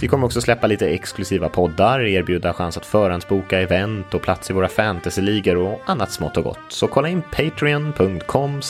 [0.00, 4.52] Vi kommer också släppa lite exklusiva poddar, erbjuda chans att förhandsboka event och plats i
[4.52, 6.58] våra fantasyligor och annat smått och gott.
[6.68, 8.60] Så kolla in patreon.com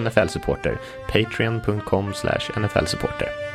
[0.00, 0.78] nflsupporter.
[1.12, 2.12] Patreon.com
[2.56, 3.49] nflsupporter.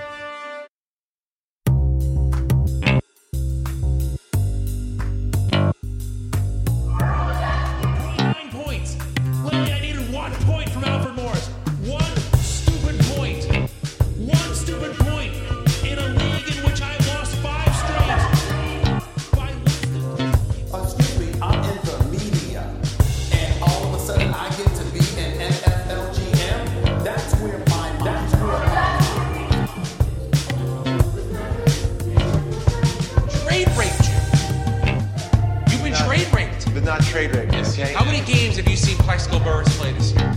[39.15, 40.35] Plexico Burris play this year?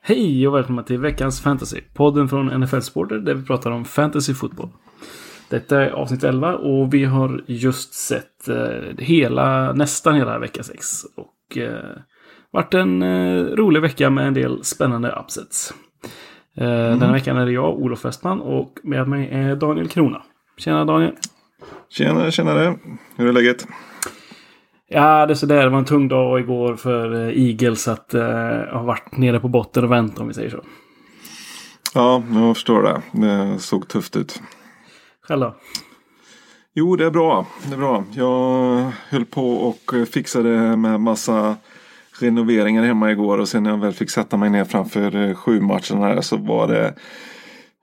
[0.00, 1.80] Hej och välkomna till veckans fantasy.
[1.94, 4.68] Podden från NFL Supporter där vi pratar om fantasy fotboll.
[5.50, 8.56] Detta är avsnitt 11 och vi har just sett eh,
[8.98, 10.86] hela, nästan hela vecka 6.
[11.16, 11.96] Och eh,
[12.50, 15.74] varit en eh, rolig vecka med en del spännande upsets.
[16.56, 20.22] Eh, Denna veckan är det jag, Olof Westman, och med mig är Daniel Krona.
[20.58, 21.12] Tjena Daniel!
[21.88, 22.78] Tjena, tjenare.
[23.16, 23.66] Hur är läget?
[24.88, 25.62] Ja, det är sådär.
[25.62, 28.22] Det var en tung dag igår för eh, Eagles att eh,
[28.72, 30.62] ha varit nere på botten och vänt om vi säger så.
[31.94, 33.02] Ja, jag förstår det.
[33.12, 34.42] Det såg tufft ut.
[35.22, 35.54] Själv då?
[36.74, 37.46] Jo, det är bra.
[37.66, 38.04] Det är bra.
[38.12, 41.56] Jag höll på och fixade med massa
[42.20, 45.60] renoveringar hemma igår och sen när jag väl fick sätta mig ner framför eh, sju
[45.60, 46.94] matcherna så var det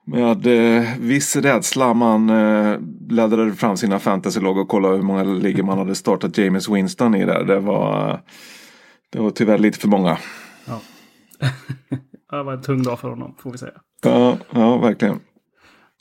[0.04, 5.62] med eh, viss rädsla man eh, bläddrade fram sina fantasylag och kollade hur många ligor
[5.62, 7.44] man hade startat James Winston i där.
[7.44, 8.20] Det var,
[9.10, 10.18] det var tyvärr lite för många.
[10.66, 10.80] Ja.
[12.38, 13.72] det var en tung dag för honom, får vi säga.
[14.02, 15.20] Ja, ja verkligen.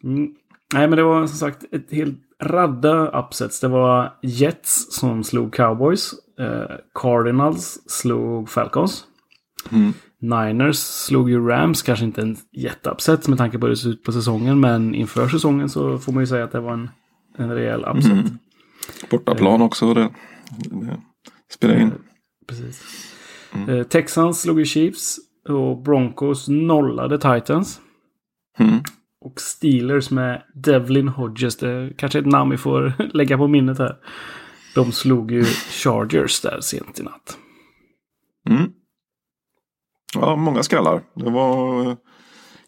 [0.04, 0.32] Mm.
[0.74, 3.60] Nej, men det var som sagt ett helt radda upsets.
[3.60, 6.14] Det var Jets som slog Cowboys.
[6.40, 9.06] Eh, Cardinals slog Falcons.
[10.24, 11.82] Niners slog ju Rams.
[11.82, 14.60] Kanske inte en jätteupset med tanke på hur det ser ut på säsongen.
[14.60, 16.90] Men inför säsongen så får man ju säga att det var en,
[17.38, 18.26] en rejäl upset.
[19.10, 19.94] Bortaplan också.
[19.94, 20.10] Det,
[20.70, 21.00] det
[21.54, 21.92] spelar in.
[22.48, 22.84] Precis.
[23.68, 25.18] Eh, Texans slog ju Chiefs.
[25.50, 27.82] Och Broncos nollade Titans.
[28.60, 28.80] Mm.
[29.22, 31.58] Och Steelers med Devlin Hodges.
[31.58, 33.96] Det är kanske ett namn vi får lägga på minnet här.
[34.76, 35.44] De slog ju
[35.84, 37.38] Chargers där sent i natt.
[38.50, 38.72] Mm.
[40.16, 41.02] Ja, många skallar.
[41.14, 41.96] Det var eh,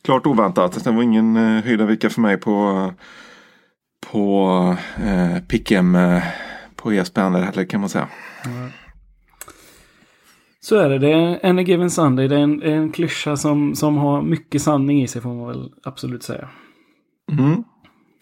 [0.04, 0.84] klart oväntat.
[0.84, 2.92] Det var ingen eh, höjdarvecka för mig på,
[4.12, 4.48] på
[4.98, 6.24] eh, Pick'em eh,
[6.76, 8.08] på ESPN heller kan man säga.
[10.62, 11.00] Så är det.
[11.00, 12.28] Det är en given Sunday.
[12.28, 15.72] Det är en, en klyscha som, som har mycket sanning i sig får man väl
[15.84, 16.50] absolut säga.
[17.32, 17.64] Mm.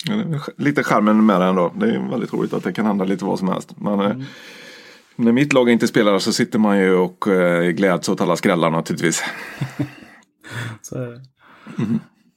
[0.05, 1.73] Ja, lite charmen med det ändå.
[1.75, 3.75] Det är väldigt roligt att det kan hända lite vad som helst.
[3.77, 4.15] Men, eh,
[5.15, 8.71] När mitt lag inte spelar så sitter man ju och eh, gläds åt alla skrällar
[8.71, 9.23] naturligtvis.
[10.81, 11.21] Så är det.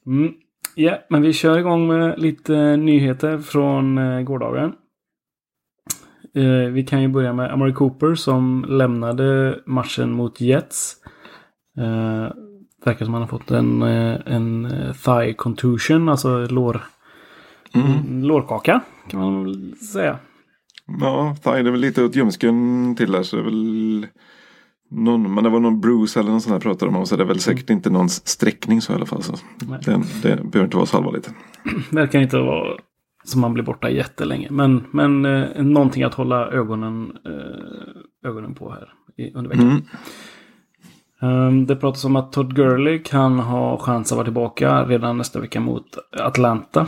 [0.05, 0.33] Mm.
[0.75, 4.73] Ja, men vi kör igång med lite nyheter från eh, gårdagen.
[6.35, 10.95] Eh, vi kan ju börja med Amari Cooper som lämnade matchen mot Jets.
[11.77, 12.31] Eh,
[12.85, 14.67] verkar som han har fått en, eh, en
[15.05, 16.81] thigh contusion, alltså lår,
[18.21, 20.19] lårkaka kan man väl säga.
[20.99, 23.23] Ja, thigh, det är väl lite åt ljumsken till där.
[23.23, 24.07] Så det är väl
[24.89, 27.05] någon, men det var någon Bruce eller någon sån här pratade de om.
[27.05, 29.23] Så det är väl säkert inte någon sträckning så i alla fall.
[29.23, 29.33] Så
[29.67, 29.79] Nej.
[29.85, 29.91] det,
[30.23, 31.29] det behöver inte vara så allvarligt.
[31.91, 32.77] Verkar inte vara
[33.23, 34.47] som man blir borta jättelänge.
[34.51, 39.69] Men, men eh, någonting att hålla ögonen, eh, ögonen på här i, under veckan.
[39.69, 39.83] Mm.
[41.21, 45.39] Um, det pratas om att Todd Gurley kan ha chans att vara tillbaka redan nästa
[45.39, 45.85] vecka mot
[46.19, 46.87] Atlanta.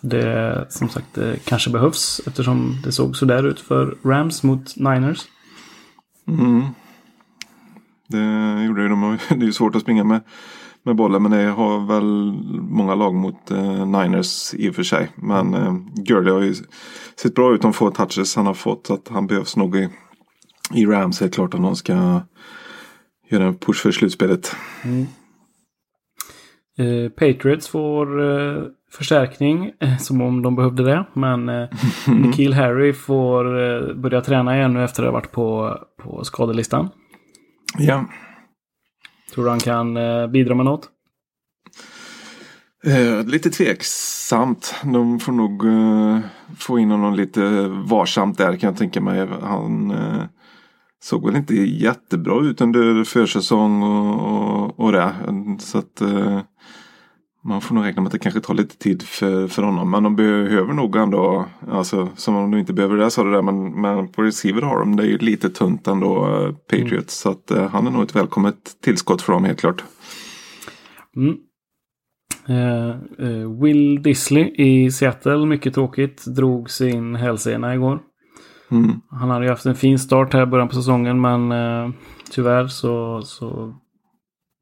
[0.00, 5.26] Det som sagt det kanske behövs eftersom det såg sådär ut för Rams mot Niners.
[6.28, 6.62] Mm.
[8.08, 9.18] Det gjorde ju de.
[9.28, 10.20] Det är ju svårt att springa med,
[10.82, 11.22] med bollen.
[11.22, 15.10] Men det har väl många lag mot eh, Niners i och för sig.
[15.14, 16.54] Men eh, Gurley har ju
[17.22, 18.86] sett bra ut de få touches han har fått.
[18.86, 19.88] Så att han behövs nog i,
[20.74, 21.22] i Rams.
[21.22, 22.20] Är klart att någon ska
[23.30, 24.56] göra en push för slutspelet.
[26.78, 31.04] Eh, Patriots får eh, förstärkning, eh, som om de behövde det.
[31.12, 31.68] Men eh,
[32.06, 36.88] Nikhil Harry får eh, börja träna igen nu efter att ha varit på, på skadelistan.
[37.78, 38.04] Ja,
[39.34, 40.88] Tror du han kan eh, bidra med något?
[42.84, 44.74] Eh, lite tveksamt.
[44.84, 46.20] De får nog eh,
[46.58, 49.28] få in honom lite varsamt där kan jag tänka mig.
[49.42, 50.22] Han eh,
[51.02, 55.14] såg väl inte jättebra ut under försäsong och, och, och det.
[55.58, 56.02] Så att
[57.48, 59.90] man får nog räkna med att det kanske tar lite tid för, för honom.
[59.90, 63.42] Men de behöver nog ändå, alltså som om de inte behöver det sa du där.
[63.42, 67.20] Men, men på receiver har de det är ju lite tunt ändå, eh, Patriots.
[67.20, 69.84] Så att eh, han är nog ett välkommet tillskott för dem helt klart.
[71.16, 71.36] Mm.
[72.48, 72.90] Eh,
[73.28, 78.00] eh, Will Disley i Seattle, mycket tråkigt, drog sin hälsena igår.
[78.70, 79.00] Mm.
[79.10, 81.90] Han hade ju haft en fin start här i början på säsongen men eh,
[82.30, 83.74] tyvärr så, så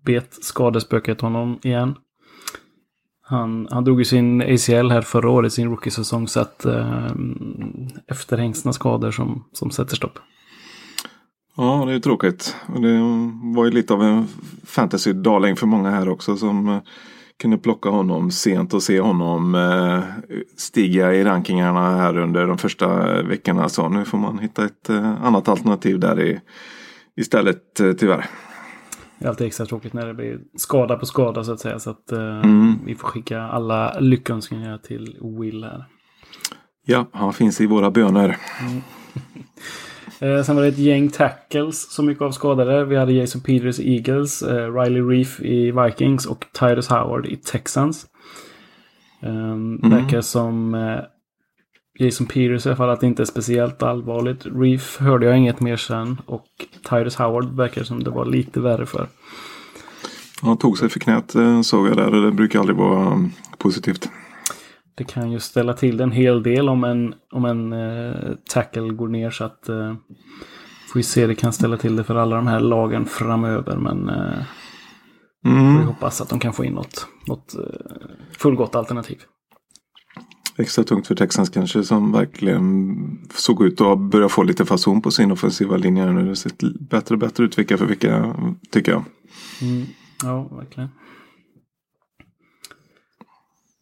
[0.04, 1.94] bet skadespöket honom igen.
[3.28, 7.10] Han, han drog ju sin ACL här förra året, sin rookie-säsong, så att eh,
[8.08, 10.18] efterhängsna skador som, som sätter stopp.
[11.56, 12.56] Ja, det är tråkigt.
[12.66, 13.00] Det
[13.54, 14.26] var ju lite av en
[14.66, 16.78] fantasy-darling för många här också som eh,
[17.40, 20.02] kunde plocka honom sent och se honom eh,
[20.56, 23.68] stiga i rankingarna här under de första eh, veckorna.
[23.68, 24.90] Så nu får man hitta ett
[25.22, 26.40] annat alternativ där i,
[27.16, 27.62] istället
[27.98, 28.26] tyvärr.
[29.18, 31.78] Det är alltid extra tråkigt när det blir skada på skada så att säga.
[31.78, 32.74] Så att eh, Mm.
[32.86, 35.84] vi får skicka alla lyckönskningar till Will här.
[36.84, 38.36] Ja, han finns i våra böner.
[40.20, 42.84] Eh, sen var det ett gäng tackles som gick av skadade.
[42.84, 47.36] Vi hade Jason Peters i Eagles, eh, Riley Reef i Vikings och Tyrus Howard i
[47.36, 48.06] Texans.
[49.22, 50.98] Um, Verkar som eh,
[51.98, 54.46] Jason Peters i alla fall att det inte är speciellt allvarligt.
[54.54, 56.46] Reef hörde jag inget mer sen och
[56.90, 59.06] Tyrus Howard verkar som det var lite värre för.
[60.42, 63.32] Han tog sig för knät eh, såg jag där och det brukar aldrig vara um,
[63.58, 64.10] positivt.
[64.94, 68.14] Det kan ju ställa till det en hel del om en, om en eh,
[68.50, 69.94] tackle går ner så att eh,
[70.92, 74.08] får vi se det kan ställa till det för alla de här lagen framöver men
[74.08, 74.42] eh,
[75.42, 75.86] får vi Mm.
[75.86, 77.96] hoppas att de kan få in något, något eh,
[78.38, 79.18] fullgott alternativ.
[80.58, 82.96] Extra tungt för Texans kanske som verkligen
[83.34, 86.06] såg ut att börja få lite fason på sin offensiva linje.
[86.06, 88.34] Nu har det sett bättre och bättre ut vecka för vecka
[88.70, 89.04] tycker jag.
[90.22, 90.88] Ja, verkligen.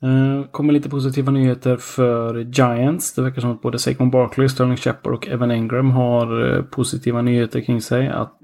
[0.04, 3.14] Eh, kommer lite positiva nyheter för Giants.
[3.14, 7.22] Det verkar som att både Saquon Barkley, Sterling Shepard och Evan Engram har eh, positiva
[7.22, 8.08] nyheter kring sig.
[8.08, 8.38] Att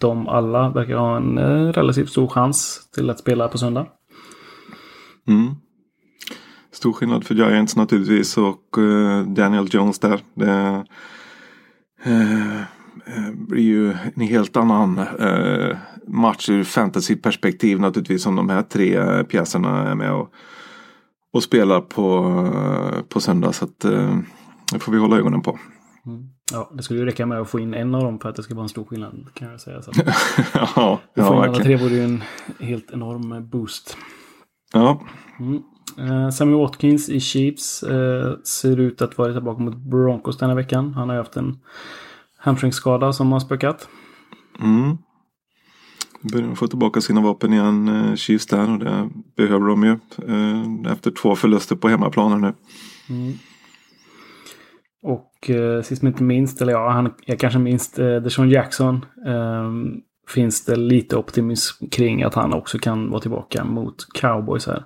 [0.00, 3.86] de alla verkar ha en eh, relativt stor chans till att spela på söndag.
[5.28, 5.54] Mm.
[6.76, 10.20] Stor skillnad för Giants naturligtvis och eh, Daniel Jones där.
[10.34, 10.84] Det
[12.04, 15.00] eh, eh, blir ju en helt annan
[16.06, 20.32] match ur fantasyperspektiv naturligtvis om de här tre pjäserna är med och,
[21.32, 23.52] och spelar på, på söndag.
[23.52, 23.80] Så att,
[24.72, 25.58] det får vi hålla ögonen på.
[26.52, 28.42] Ja, det skulle ju räcka med att få in en av dem för att det
[28.42, 29.26] ska vara en stor skillnad.
[29.34, 29.82] Kan jag säga.
[29.82, 29.96] Så att
[30.54, 32.22] ja, få ja, in alla tre vore ju en
[32.60, 33.96] helt enorm boost.
[34.72, 35.00] Ja,
[35.40, 35.60] Eh,
[36.32, 40.94] Sammy Watkins i Chiefs eh, ser ut att vara tillbaka mot Broncos denna veckan.
[40.94, 41.58] Han har ju haft en
[42.38, 43.88] hamstringskada som har spökat.
[44.60, 44.98] Mm.
[46.32, 49.98] Börjar få tillbaka sina vapen igen, eh, Chiefs där och det behöver de ju.
[50.28, 52.54] Eh, efter två förluster på hemmaplan här nu.
[55.02, 59.04] Och eh, sist men inte minst, eller ja, han är kanske minst eh, Deshaun Jackson.
[59.26, 59.72] Eh,
[60.28, 64.84] finns det lite optimism kring att han också kan vara tillbaka mot Cowboys här.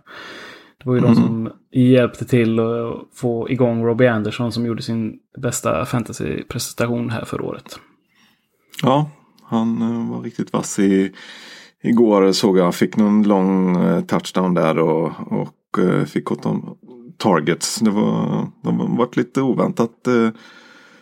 [0.81, 5.19] Det var ju de som hjälpte till att få igång Robbie Anderson som gjorde sin
[5.39, 7.79] bästa fantasyprestation här förra året.
[8.83, 9.11] Ja,
[9.43, 11.13] han eh, var riktigt vass i,
[11.83, 12.75] igår såg jag.
[12.75, 16.77] Fick någon lång eh, touchdown där och, och eh, fick åt dem
[17.19, 17.79] targets.
[17.79, 20.09] Det var, de varit lite oväntat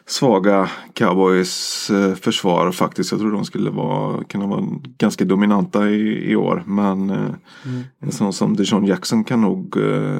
[0.09, 3.11] svaga cowboys eh, försvar faktiskt.
[3.11, 4.65] Jag tror de skulle vara, kunna vara
[4.99, 6.63] ganska dominanta i, i år.
[6.67, 7.31] Men eh,
[8.01, 10.19] en sån som Deshaun Jackson kan nog eh,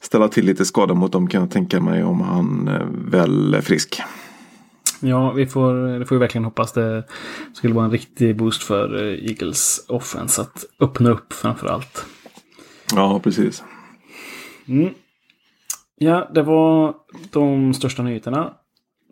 [0.00, 2.70] ställa till lite skada mot dem kan jag tänka mig om han
[3.10, 4.02] väl är frisk.
[5.00, 6.72] Ja, vi får, det får vi verkligen hoppas.
[6.72, 7.04] Det
[7.52, 12.06] skulle vara en riktig boost för Eagles offense att öppna upp framför allt.
[12.94, 13.64] Ja, precis.
[15.98, 16.94] Ja, det var
[17.30, 18.54] de största nyheterna.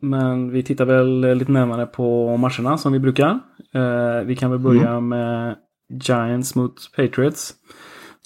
[0.01, 3.41] Men vi tittar väl lite närmare på matcherna som vi brukar.
[3.75, 5.57] Eh, vi kan väl börja med
[6.03, 7.55] Giants mot Patriots.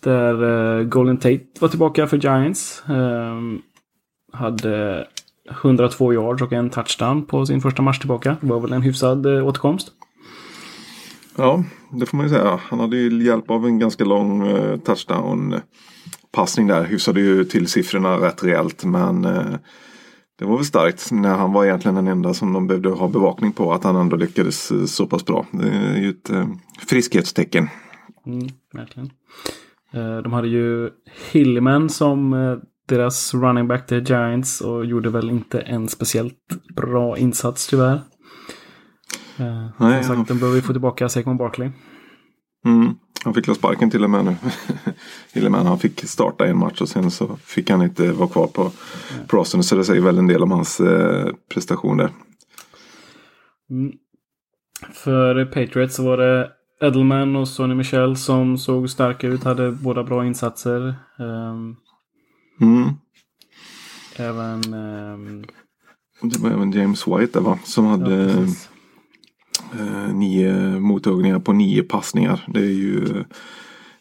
[0.03, 0.43] Där
[0.79, 2.83] eh, Golden Tate var tillbaka för Giants.
[2.89, 3.41] Eh,
[4.33, 5.07] hade
[5.51, 8.37] 102 yards och en touchdown på sin första match tillbaka.
[8.41, 9.93] Det var väl en hyfsad eh, återkomst.
[11.37, 12.61] Ja, det får man ju säga.
[12.69, 15.61] Han hade ju hjälp av en ganska lång eh, touchdown
[16.33, 16.85] passning där.
[16.85, 18.85] Hyfsade ju till siffrorna rätt rejält.
[18.85, 19.55] Men eh,
[20.39, 23.53] det var väl starkt när han var egentligen den enda som de behövde ha bevakning
[23.53, 23.73] på.
[23.73, 25.47] Att han ändå lyckades eh, så pass bra.
[25.53, 26.49] Det är ju ett eh,
[26.79, 27.69] friskhetstecken.
[28.27, 29.11] Mm, verkligen.
[29.93, 30.91] Eh, De hade ju
[31.33, 32.31] Hillman som
[32.89, 38.01] deras running back till Giants och gjorde väl inte en speciellt bra insats tyvärr.
[39.79, 41.71] Nej, som sagt, de behöver få tillbaka Saquon Barkley.
[42.67, 42.95] Mm.
[43.25, 44.37] Han fick la sparken till och med nu.
[45.33, 48.73] Hilleman han fick starta en match och sen så fick han inte vara kvar på
[49.29, 49.63] Prosten.
[49.63, 52.11] Så det säger väl en del om hans eh, prestationer.
[53.71, 53.93] Mm.
[54.93, 56.51] För Patriots var det
[56.81, 59.45] Edelman och Sonny Michel som såg starka ut.
[59.45, 60.95] Hade båda bra insatser.
[61.19, 61.77] Ehm,
[62.61, 62.89] Mm.
[64.17, 64.75] även...
[64.75, 65.45] ehm,
[66.23, 67.59] Det var även James White där va?
[67.65, 68.69] Som ja, hade precis.
[69.81, 72.45] Eh, nio mottagningar på nio passningar.
[72.49, 73.25] Det är ju eh,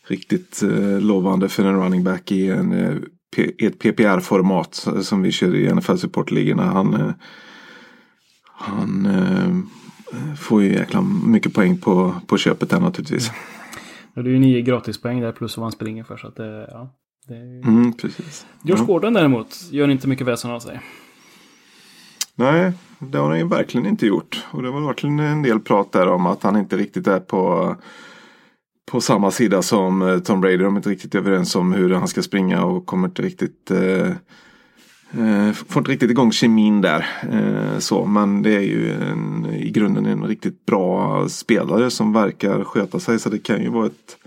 [0.08, 2.96] riktigt eh, lovande för en running back i en, eh,
[3.68, 6.64] ett PPR-format som vi kör i NFL supportligorna.
[6.64, 7.12] Han, eh,
[8.44, 9.08] han
[10.40, 13.32] får ju jäkla mycket poäng på, på köpet där naturligtvis.
[14.16, 16.18] Det är ju nio gratispoäng där plus vad han springer för.
[16.18, 16.94] Så att det, ja,
[17.28, 17.44] det är...
[17.44, 18.46] ju- Mm, precis.
[18.64, 18.86] Josh.
[18.86, 20.80] Gordon däremot gör inte mycket väsen av sig.
[22.36, 24.46] Nej, det har han ju verkligen inte gjort.
[24.52, 27.76] Och det var verkligen en del prat där om att han inte riktigt är på,
[28.92, 30.58] på samma sida som eh, Tom Brady.
[30.58, 34.08] De är inte riktigt överens om hur han ska springa och kommer inte riktigt eh,
[35.12, 37.08] eh, Får inte riktigt igång kemin där.
[37.32, 42.64] Eh, så, men det är ju en, i grunden en riktigt bra spelare som verkar
[42.64, 43.20] sköta sig.
[43.20, 44.18] Så det kan ju vara ett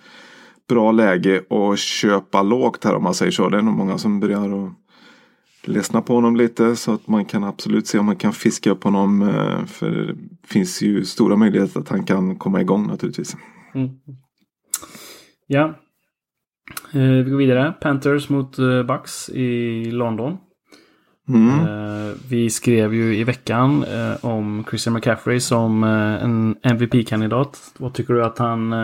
[0.68, 3.48] bra läge att köpa lågt här om man säger så.
[3.48, 4.85] Det är nog många som börjar att
[5.68, 8.84] ledsna på honom lite så att man kan absolut se om man kan fiska upp
[8.84, 9.22] honom.
[9.22, 10.14] eh, För det
[10.48, 13.36] finns ju stora möjligheter att han kan komma igång naturligtvis.
[13.74, 13.90] Mm.
[15.46, 15.74] Ja.
[16.92, 17.74] Eh, vi går vidare.
[17.80, 20.36] Panthers mot eh, Bucks i London.
[21.28, 21.58] Mm.
[22.28, 23.84] Vi skrev ju i veckan
[24.20, 27.58] om Christian McCaffrey som en MVP-kandidat.
[27.78, 28.74] Vad tycker du att han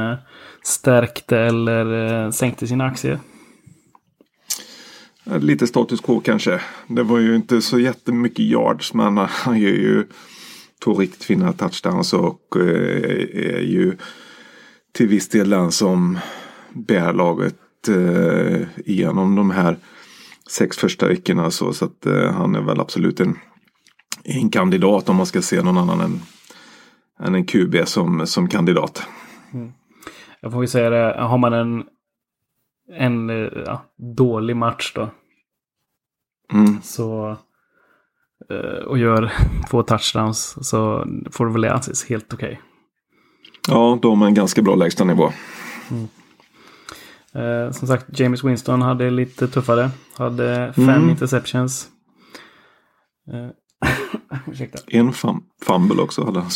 [0.63, 3.19] stärkte eller sänkte sina aktier?
[5.25, 6.61] Lite status quo kanske.
[6.87, 10.07] Det var ju inte så jättemycket yards men han gör ju
[10.85, 13.97] två riktigt fina touchdowns och eh, är ju
[14.93, 16.19] till viss del den som
[16.73, 19.77] bär laget eh, igenom de här
[20.51, 21.51] sex första veckorna.
[21.51, 23.39] Så, så att eh, han är väl absolut en,
[24.25, 26.21] en kandidat om man ska se någon annan än,
[27.27, 29.03] än en QB som, som kandidat.
[29.55, 29.73] Mm.
[30.41, 31.85] Jag får ju säga det, har man en,
[32.99, 33.83] en eh, ja,
[34.17, 35.11] dålig match då
[36.53, 36.83] Mm.
[36.83, 37.37] så
[38.51, 39.33] eh, och gör
[39.71, 42.61] två touchdowns så får det väl anses helt okej.
[43.69, 45.33] Ja, de är en ganska bra lägstanivå.
[47.35, 49.91] Eh, som sagt, James Winston hade lite tuffare.
[50.17, 51.11] Hade fem Mm.
[51.11, 51.89] interceptions.
[53.33, 53.49] Eh.
[54.87, 56.51] En fum- fumble också hade han.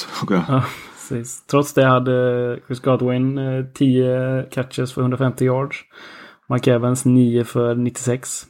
[0.49, 0.65] Ja,
[0.95, 1.47] precis.
[1.47, 5.77] Trots det hade Chris Godwin eh, 10 catches för 150 yards.
[6.49, 8.47] Mike Evans 9 för 96.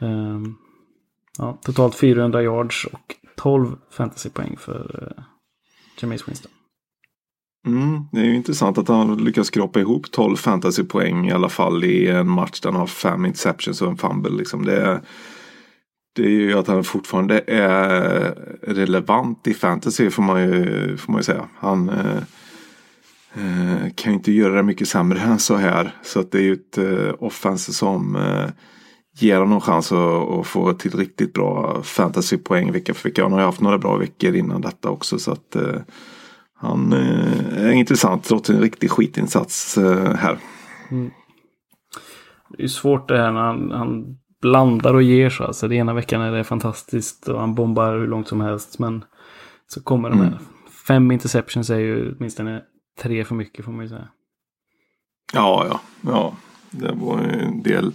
[0.00, 0.54] Ehm,
[1.38, 5.24] ja, totalt 400 yards och 12 fantasypoäng för eh, uh,
[6.00, 6.52] James Winston.
[7.66, 11.84] Mm, det är ju intressant att han lyckas skrapa ihop 12 fantasypoäng i alla fall
[11.84, 14.30] i en match där han har fem interceptions och en fumble.
[14.30, 14.64] Liksom.
[14.64, 15.00] Det, är,
[16.14, 21.18] det är ju att han fortfarande är relevant i fantasy får man ju, får man
[21.18, 21.48] ju säga.
[21.58, 22.22] Han eh,
[23.38, 25.94] eh, kan ju inte göra det mycket sämre än så här.
[26.02, 28.50] Så att det är ju ett eh, offense som eh,
[29.18, 33.22] ger honom chans att, att få till riktigt bra fantasypoäng vecka för vecka.
[33.22, 35.18] Han har ju haft några bra veckor innan detta också.
[35.18, 35.80] så att eh,
[36.60, 40.38] han eh, är intressant trots en riktig skitinsats eh, här.
[42.56, 45.44] Det är svårt det här när han, han blandar och ger så.
[45.44, 48.78] Alltså, det ena veckan är det fantastiskt och han bombar hur långt som helst.
[48.78, 49.04] Men
[49.66, 50.38] så kommer de här.
[50.88, 52.62] Fem interceptions är ju åtminstone
[52.98, 54.08] tre för mycket får man ju säga.
[55.32, 56.36] Ja, ja, ja.
[56.70, 57.92] Det var en del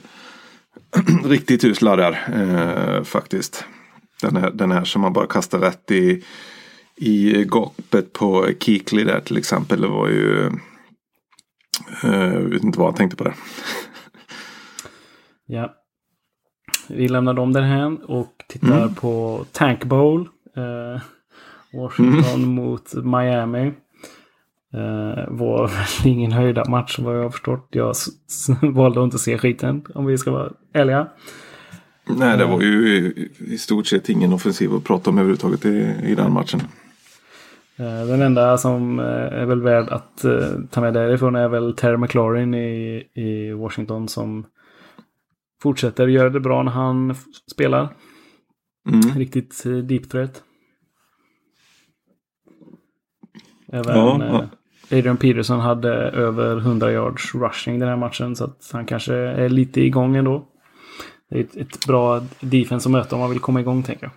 [1.25, 3.65] riktigt usla där eh, faktiskt.
[4.22, 6.24] Den här, den här som man bara kastar rätt i,
[6.95, 9.81] i gapet på Kikli där till exempel.
[9.81, 10.45] Det var ju...
[12.03, 13.33] Eh, vet inte vad jag tänkte på det.
[15.45, 15.74] Ja.
[16.89, 18.95] Vi lämnar dem därhän och tittar Mm.
[18.95, 20.29] på Tank Bowl.
[20.57, 21.01] Eh,
[21.74, 22.50] Washington Mm.
[22.50, 23.72] mot Miami.
[24.74, 25.72] Eh, var
[26.06, 27.68] ingen höjda match vad jag har förstått.
[27.70, 27.96] Jag
[28.74, 31.08] valde att inte se skiten om vi ska vara ärliga.
[32.06, 36.15] Nej, det var ju i, stort sett ingen offensiv att prata om överhuvudtaget i, i
[36.15, 36.60] den matchen.
[37.77, 41.75] Eh, Den enda som eh, är väl värd att eh, ta med därifrån är väl
[41.75, 44.46] Terry McLaurin i, i Washington som
[45.62, 47.15] fortsätter göra det bra när han
[47.51, 47.89] spelar.
[48.89, 49.18] Mm.
[49.20, 50.44] Riktigt eh, deep threat.
[53.72, 54.50] Även Ja, eh, ja.
[54.92, 59.50] Adrian Peterson hade över 100 yards rushing den här matchen så att han kanske är
[59.50, 60.46] lite igång ändå.
[61.30, 64.12] Det är ett, ett bra defense att möta om man vill komma igång tänker jag.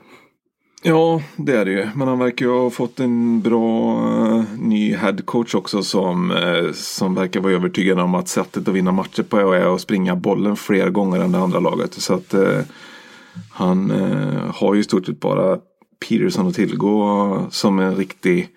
[0.82, 1.88] Ja, det är det ju.
[1.94, 7.14] Men han verkar ju ha fått en bra uh, ny headcoach också som, uh, som
[7.14, 10.90] verkar vara övertygad om att sättet att vinna matcher på är att springa bollen fler
[10.90, 11.94] gånger än det andra laget.
[11.94, 12.60] Så att uh,
[13.52, 13.90] han
[14.54, 15.58] har ju i stort sett bara
[16.08, 18.48] Peterson att tillgå som en riktig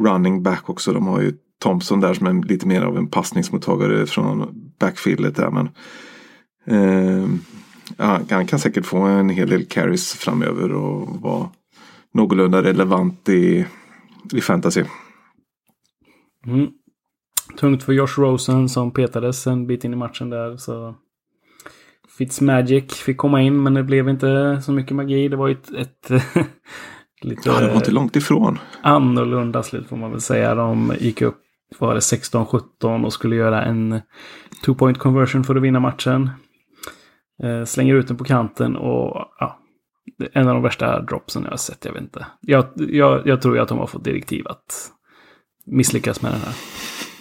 [0.00, 0.92] running back också.
[0.92, 5.50] De har ju Thompson där som är lite mer av en passningsmottagare från backfieldet där.
[5.50, 5.68] Men,
[6.66, 7.28] eh,
[8.28, 11.48] han kan säkert få en hel del carries framöver och vara
[12.14, 13.66] någorlunda relevant i,
[14.32, 14.84] i fantasy.
[16.46, 16.68] Mm.
[17.56, 20.56] Tungt för Josh Rosen som petades en bit in i matchen där.
[20.56, 20.94] Så
[22.18, 25.28] Fitzmagic fick komma in men det blev inte så mycket magi.
[25.28, 26.10] Det var ju ett, ett
[27.20, 28.58] lite Ja, det var inte långt ifrån.
[28.82, 30.54] annorlunda slut får man väl säga.
[30.54, 31.38] De gick upp,
[31.78, 34.00] var det 16-17 och skulle göra en
[34.64, 36.30] two point conversion för att vinna matchen.
[37.42, 39.58] Eh, slänger ut den på kanten och ja,
[40.32, 41.84] en av de värsta dropsen jag har sett.
[41.84, 42.26] Jag vet inte.
[42.40, 44.90] Jag, jag, jag tror ju att de har fått direktiv att
[45.66, 46.54] misslyckas med den här.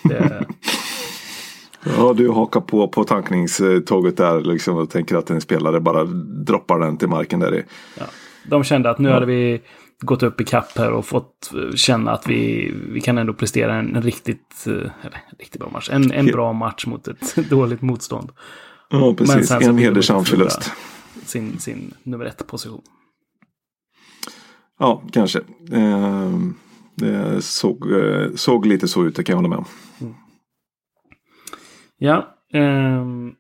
[0.04, 0.46] Det,
[1.98, 6.04] Ja, du hakar på på tankningståget där liksom och tänker att en spelare bara
[6.46, 7.64] droppar den till marken där i.
[8.00, 8.06] ja.
[8.50, 9.62] De kände att nu hade vi
[10.02, 13.76] gått upp i kapp här och fått eh, känna att vi, vi kan ändå prestera
[13.76, 15.90] en, riktigt, eh, eller, en riktigt bra match.
[15.92, 18.32] En, en bra match mot ett dåligt motstånd.
[18.90, 19.48] Ja, Men precis.
[19.48, 20.72] sen så En hedersam förlust.
[21.26, 22.82] Sin, sin nummer ett position.
[24.80, 25.40] Ja, kanske.
[25.72, 26.38] Eh,
[26.96, 29.66] det såg, eh, såg lite så ut, det kan jag hålla med om.
[31.98, 32.38] Ja.
[32.54, 33.34] ehm.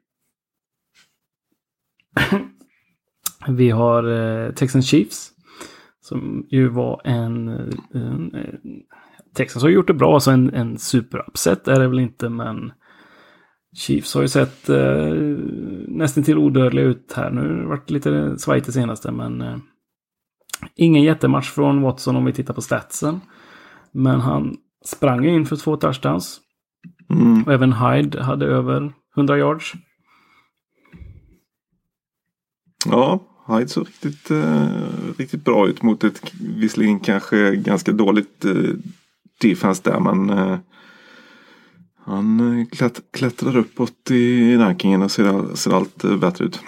[3.47, 5.31] vi har eh, Texans Chiefs.
[6.09, 7.47] Som ju var en...
[7.47, 8.51] en, en
[9.35, 12.71] Texans har gjort det bra, så en, en super-upset är det väl inte, men
[13.75, 15.13] Chiefs har ju sett eh,
[15.87, 17.29] nästan till odödliga ut här.
[17.29, 19.57] Nu har det varit lite svajigt det senaste, men eh,
[20.75, 23.21] ingen jättematch från Watson om vi tittar på statsen.
[23.91, 26.39] Men han sprang in för två touchdowns.
[27.09, 27.43] Mm.
[27.43, 29.73] Och även Hyde hade över 100 yards.
[32.85, 33.19] Ja,
[33.49, 34.67] Hyde såg riktigt, eh,
[35.17, 38.53] riktigt bra ut mot ett visserligen kanske ganska dåligt eh,
[39.41, 39.99] defense där.
[39.99, 40.57] Men eh,
[42.05, 46.59] han eh, klätt, klättrar uppåt i rankingen och ser, ser allt eh, bättre ut.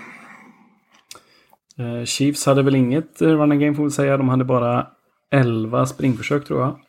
[1.78, 4.18] Eh, Chiefs hade väl inget running game får vi säga.
[4.18, 4.88] De hade bara
[5.32, 6.80] 11 springförsök tror jag.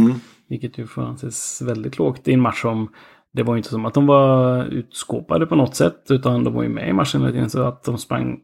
[0.00, 0.14] Mm.
[0.48, 2.88] Vilket ju får anses väldigt lågt i en match som
[3.32, 6.06] det var ju inte som att de var utskåpade på något sätt.
[6.08, 7.50] Utan de var ju med i matchen.
[7.50, 8.40] Så att de sprang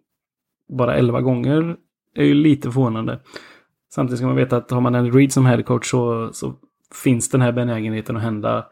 [0.78, 1.76] bara 11 gånger
[2.16, 3.20] är ju lite förvånande.
[3.94, 6.54] Samtidigt ska man veta att har man en Reed som headcoach så, så
[7.04, 8.66] finns den här benägenheten att hända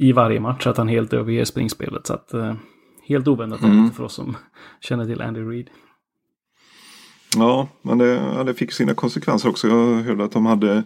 [0.00, 0.66] i varje match.
[0.66, 2.06] Att han helt överger springspelet.
[2.06, 2.54] Så att eh,
[3.08, 3.90] helt oväntat Mm.
[3.90, 4.36] för oss som
[4.80, 5.70] känner till Andy Reid.
[7.36, 9.68] Ja, men det, ja, det fick sina konsekvenser också.
[9.68, 10.82] Jag hörde att de hade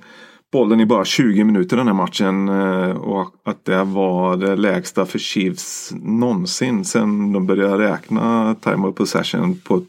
[0.53, 2.49] bollen i bara 20 minuter den här matchen.
[2.49, 8.87] eh, Och att det var det lägsta för Chiefs någonsin sen de började räkna time
[8.89, 9.83] of possession på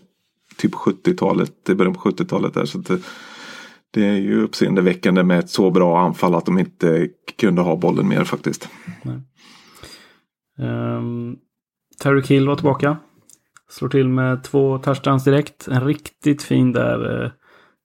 [0.67, 1.69] typ 70-talet.
[1.69, 2.65] I början på 70-talet där.
[2.65, 2.99] Så det,
[3.93, 7.07] det är ju uppseendeväckande med ett så bra anfall att de inte
[7.39, 8.69] kunde ha bollen mer faktiskt.
[10.57, 11.35] Um,
[12.01, 12.97] Terry Kill var tillbaka.
[13.69, 15.67] Slår till med två touchdowns direkt.
[15.67, 17.23] En riktigt fin där.
[17.25, 17.31] eh,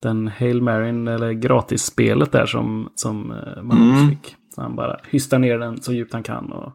[0.03, 4.11] Den Hail Maryn eller gratisspelet där som, som eh, Mahomes Mm.
[4.11, 4.37] fick.
[4.55, 6.53] Så han bara hystar ner den så djupt han kan.
[6.53, 6.73] Och,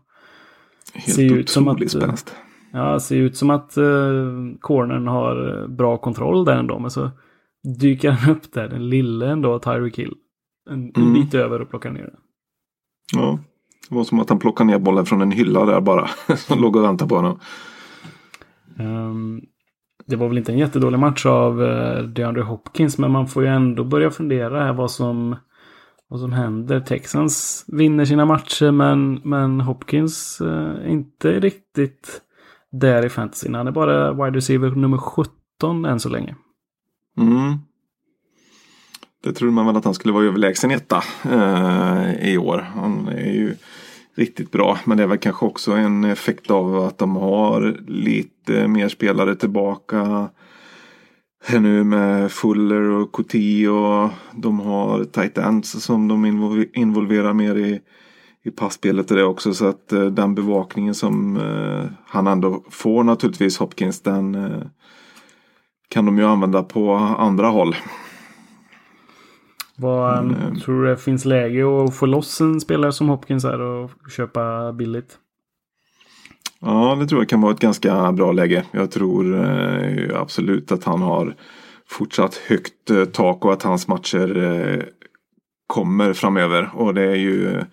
[0.94, 2.36] Helt Ser ut som att, eh, spänst.
[2.76, 6.80] Ja, ser ut som att uh, cornern har eh, bra kontroll där ändå.
[6.80, 7.10] Men så
[7.80, 10.14] dyker han upp där, den lille ändå, Tyreek Hill.
[10.70, 11.14] En, en Mm.
[11.14, 12.16] bit över och plockar ner den.
[13.16, 13.40] Ja,
[13.90, 16.08] det var som att han plockade ner bollen från en hylla där bara.
[16.38, 17.40] Som låg och väntade på honom.
[18.80, 19.42] Ehm,
[20.06, 23.50] det var väl inte en jättedålig match av uh, DeAndre Hopkins, men man får ju
[23.50, 25.36] ändå börja fundera här vad som,
[26.08, 26.80] vad som händer.
[26.80, 32.22] Texans vinner sina matcher, men, men Hopkins är inte riktigt
[32.80, 33.56] där i fantasyn.
[33.56, 36.36] Han är bara wide receiver nummer 17 än så länge.
[37.18, 37.58] Mm.
[39.24, 42.58] Det trodde man väl att han skulle vara överlägsen etta eh, i år.
[42.58, 43.56] Han är ju
[44.16, 44.80] riktigt bra.
[44.86, 49.36] Men det är väl kanske också en effekt av att de har lite mer spelare
[49.36, 50.30] tillbaka.
[51.46, 56.26] här nu med Fuller och Kuti och de har tight ends som de
[56.74, 57.80] involverar mer i,
[58.46, 59.54] i passspelet och det också.
[59.54, 64.62] Så att eh, den bevakningen som eh, han ändå får naturligtvis Hopkins den eh,
[65.90, 67.76] kan de ju använda på andra håll.
[69.78, 73.44] Vad Mm, um, tror du det finns läge att få loss en spelare som Hopkins
[73.44, 75.18] här och köpa billigt?
[76.60, 78.66] Ja, det tror jag kan vara ett ganska bra läge.
[78.72, 81.36] Jag tror eh, absolut att han har
[81.90, 84.84] fortsatt högt eh, tak och att hans matcher eh,
[85.68, 86.70] kommer framöver.
[86.74, 87.64] Och det är ju eh,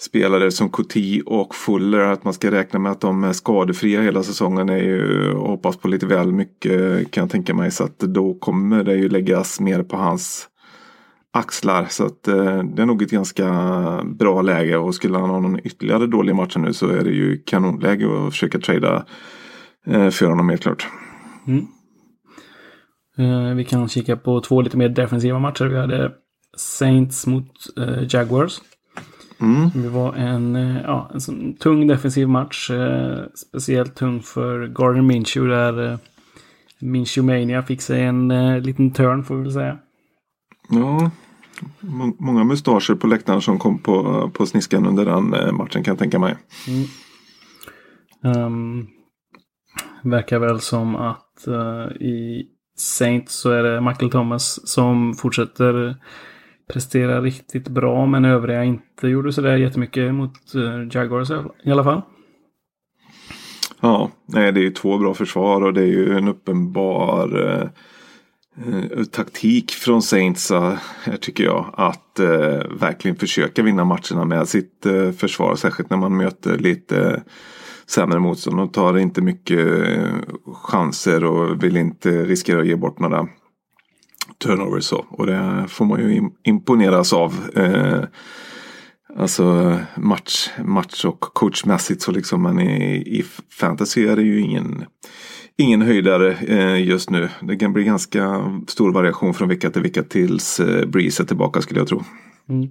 [0.00, 1.98] spelare som Coty och Fuller.
[1.98, 5.88] Att man ska räkna med att de är skadefria hela säsongen är ju hoppas på
[5.88, 7.70] lite väl mycket kan jag tänka mig.
[7.70, 10.48] Så att då kommer det ju läggas mer på hans
[11.34, 11.86] axlar.
[11.90, 13.48] Så att eh, det är nog ett ganska
[14.04, 14.76] bra läge.
[14.76, 18.32] Och skulle han ha någon ytterligare dålig match nu så är det ju kanonläge att
[18.32, 19.04] försöka trada
[19.86, 20.86] eh, för honom helt klart.
[21.46, 21.66] Mm.
[23.18, 25.64] Eh, vi kan kika på två lite mer defensiva matcher.
[25.64, 26.12] Vi hade
[26.56, 27.50] Saints mot
[28.08, 28.60] Jaguars.
[29.38, 29.72] Jaguars.
[29.72, 32.70] Det var en, eh, ja, en sån tung defensiv match.
[32.70, 35.98] Eh, speciellt tung för Gardner Minshew där eh,
[36.80, 39.78] Minshew Mania fick sig en eh, liten turn får vi väl säga.
[40.68, 41.10] Ja,
[41.80, 45.92] må- många mustascher på läktaren som kom på, på sniskan under den eh, matchen kan
[45.92, 46.36] jag tänka mig.
[48.22, 48.86] Um,
[50.02, 55.96] verkar väl som att eh, i Saints så är det Michael Thomas som fortsätter
[56.66, 61.30] Presterar riktigt bra men övriga inte gjorde sådär jättemycket mot eh, Jaguars
[61.64, 62.02] i alla fall.
[63.80, 67.68] Ja, nej, det är ju två bra försvar och det är ju en uppenbar eh,
[68.66, 71.74] eh taktik från Saints eh, här tycker jag.
[71.76, 75.56] Att eh, verkligen försöka vinna matcherna med sitt eh, försvar.
[75.56, 77.22] Särskilt när man möter lite
[77.86, 78.56] sämre motstånd.
[78.56, 79.68] De tar inte mycket
[80.62, 83.28] chanser och vill inte riskera att ge bort några
[84.38, 84.84] turnovers.
[84.84, 85.04] Så.
[85.10, 87.34] Och det får man ju imponeras av.
[87.54, 88.04] Eh,
[89.16, 93.24] Alltså match, match och coachmässigt så liksom men i, i
[93.60, 94.84] fantasy är det ju ingen,
[95.56, 97.28] ingen höjdare eh, just nu.
[97.42, 101.62] Det kan bli ganska stor variation från vecka till vecka tills eh, Breeze är tillbaka
[101.62, 102.02] skulle jag tro.
[102.48, 102.68] Mm.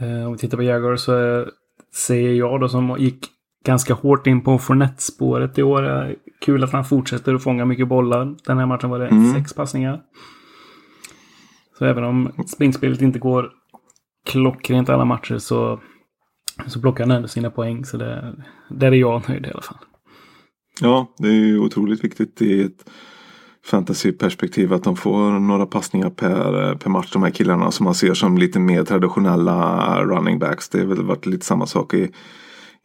[0.00, 1.46] Eh, om vi tittar på Jaguar så eh,
[1.94, 3.28] säger jag då som gick
[3.66, 6.14] ganska hårt in på Fournette-spåret i år.
[6.40, 8.36] Kul att han fortsätter att fånga mycket bollar.
[8.46, 10.00] Den här matchen var det sex passningar.
[11.78, 13.50] Så även om springspelet inte går
[14.26, 15.80] klockrent alla matcher så,
[16.66, 17.84] så plockar han ändå sina poäng.
[17.84, 18.34] Så det,
[18.70, 19.78] där är jag nöjd i alla fall.
[20.80, 22.90] Ja, det är ju otroligt viktigt i ett
[23.64, 28.14] fantasyperspektiv att de får några passningar per, per match de här killarna som man ser
[28.14, 30.68] som lite mer traditionella running backs.
[30.68, 32.10] Det har väl varit lite samma sak i,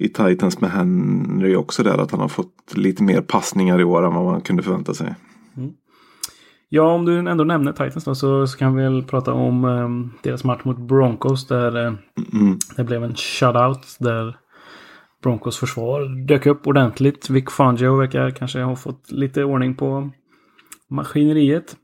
[0.01, 4.05] i Titans med Henry också där att han har fått lite mer passningar i år
[4.05, 5.15] än vad man kunde förvänta sig.
[6.69, 10.21] Ja, om du ändå nämner Titans då så, så kan vi väl prata om eh,
[10.23, 11.93] deras match mot Broncos där eh,
[12.77, 14.37] det blev en shutout där
[15.23, 17.29] Broncos försvar dök upp ordentligt.
[17.29, 20.09] Vic Fangio verkar kanske ha fått lite ordning på
[20.89, 21.75] maskineriet.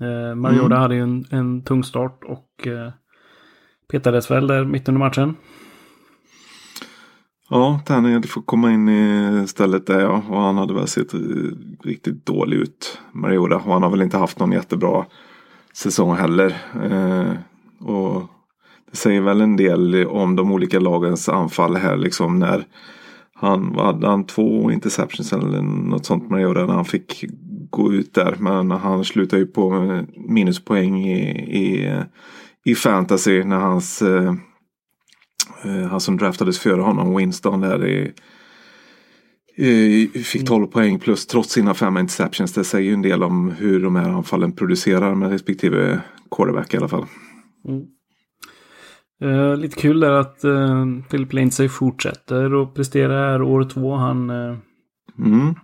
[0.00, 2.92] Eh, Mariota hade ju en, en tung start och eh,
[3.90, 5.36] petades väl där mitt under matchen.
[7.50, 10.22] Ja, Tanner får komma in i stället där ja.
[10.28, 11.14] Och han hade väl sett
[11.84, 12.98] riktigt dålig ut.
[13.12, 13.56] Mariota.
[13.56, 15.06] Och han har väl inte haft någon jättebra
[15.72, 16.56] säsong heller.
[16.74, 17.32] Eh,
[17.88, 18.22] och
[18.90, 22.64] det säger väl en del om de olika lagens anfall här liksom när
[23.34, 27.24] han hade han två interceptions eller något sånt Mariota när han fick
[27.70, 28.36] gå ut där.
[28.38, 29.70] Men han slutade ju på
[30.28, 31.94] minuspoäng i, i,
[32.64, 34.34] i fantasy när hans Eh,
[35.90, 38.12] han som draftades före honom, Winston, där i,
[40.24, 42.52] fick 12 poäng plus trots sina fem interceptions.
[42.52, 46.76] Det säger ju en del om hur de här anfallen producerar med respektive quarterback i
[46.76, 47.06] alla fall.
[49.22, 53.94] Eh, lite kul är att eh, Philip Lindsay fortsätter att prestera här år två.
[53.94, 54.56] Han eh,
[55.18, 55.54] Mm.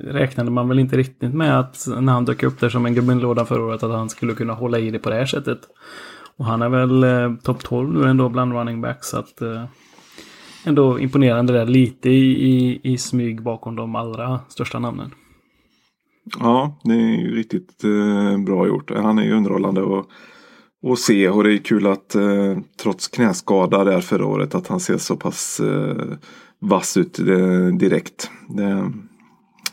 [0.00, 3.18] räknade man väl inte riktigt med att när han dök upp där som en gubben
[3.18, 5.58] i lådan förra året att han skulle kunna hålla i det på det här sättet.
[6.42, 9.08] Och han är väl eh, topp 12 nu ändå bland running backs.
[9.08, 9.64] Så att, eh,
[10.64, 11.66] ändå imponerande där.
[11.66, 15.10] Lite i, i, i smyg bakom de allra största namnen.
[16.38, 18.90] Ja, det är ju riktigt eh, bra gjort.
[18.90, 20.06] Han är ju underhållande och,
[20.82, 24.80] och se och det är kul att eh, trots knäskada där förra året att han
[24.80, 26.16] ser så pass eh,
[26.58, 28.30] vass ut eh, direkt.
[28.48, 28.92] Det,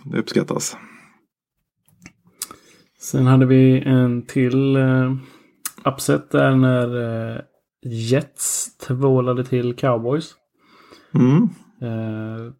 [0.03, 0.77] det uppskattas.
[2.99, 5.13] Sen hade vi en till eh,
[5.85, 7.01] upset där när
[7.35, 7.41] eh,
[7.83, 10.35] Jets tvålade till Cowboys.
[11.13, 11.43] Mm.
[11.81, 12.53] Eh,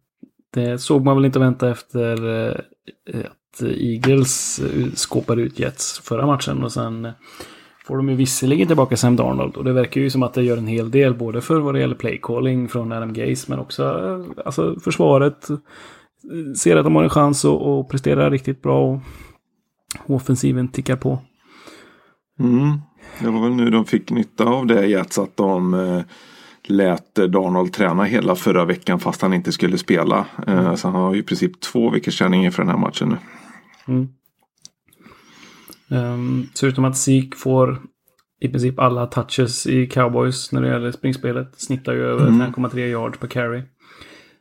[0.54, 4.60] Det såg man väl inte vänta efter eh, att Eagles
[4.94, 6.64] skåpade ut Jets förra matchen.
[6.64, 7.08] Och sen
[7.86, 9.56] får de ju visserligen tillbaka Sam Darnold.
[9.56, 11.14] Och det verkar ju som att det gör en hel del.
[11.14, 13.46] Både för vad det gäller playcalling från Adam Gaze.
[13.48, 13.84] Men också
[14.44, 15.48] alltså, försvaret.
[16.56, 19.00] Ser att de har en chans att, att prestera riktigt bra.
[20.06, 21.18] Och offensiven tickar på.
[22.40, 22.78] Mm.
[23.18, 26.02] Det var väl nu de fick nytta av det Jets att de eh,
[26.64, 30.26] lät Darnold träna hela förra veckan fast han inte skulle spela.
[30.46, 33.16] Eh, så han har ju i princip två veckors träning inför den här matchen nu.
[33.88, 34.08] Mm.
[35.92, 37.82] Um, så utom att Zeke får
[38.40, 41.52] i princip alla touches i Cowboys när det gäller springspelet.
[41.56, 43.62] Snittar ju över 5,3 yards per carry.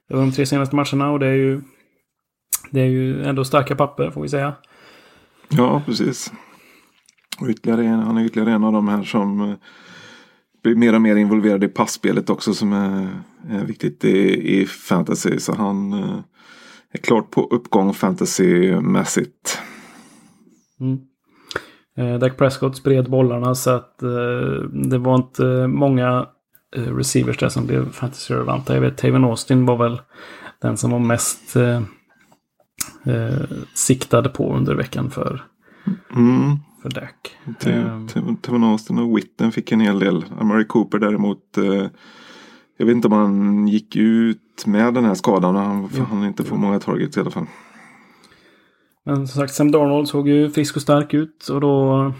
[0.09, 1.61] Det var de tre senaste matcherna och det är ju
[2.71, 4.53] det är ju ändå starka papper får vi säga.
[5.49, 6.33] Ja, precis.
[7.41, 9.55] Och ytterligare en, han är ytterligare en av de här som eh,
[10.63, 13.09] blir mer och mer involverad i passspelet också som är,
[13.49, 15.39] är viktigt i, i fantasy.
[15.39, 16.19] Så han eh,
[16.91, 19.61] är klart på uppgång fantasymässigt.
[20.79, 20.99] Mm.
[21.97, 26.27] Eh, Dak Prescott spred bollarna så att eh, det var inte många
[26.75, 28.73] eh, receivers där som blev fantasy-relevanta.
[28.73, 30.01] Jag vet Taven Austin var väl
[30.61, 31.81] den som var mest eh,
[33.73, 35.43] siktad på under veckan för,
[36.15, 36.57] Mm.
[36.81, 37.37] För Dak.
[37.65, 40.25] Ehm, Te- Tevin Austin och Witten fick en hel del.
[40.39, 41.57] Amari Cooper däremot.
[41.57, 41.87] Eh,
[42.77, 45.55] jag vet inte om han gick ut med den här skadan.
[45.55, 47.45] Han, för han inte får många targets i alla fall.
[49.05, 52.13] Men som sagt, Sam Darnold såg ju frisk och stark ut och då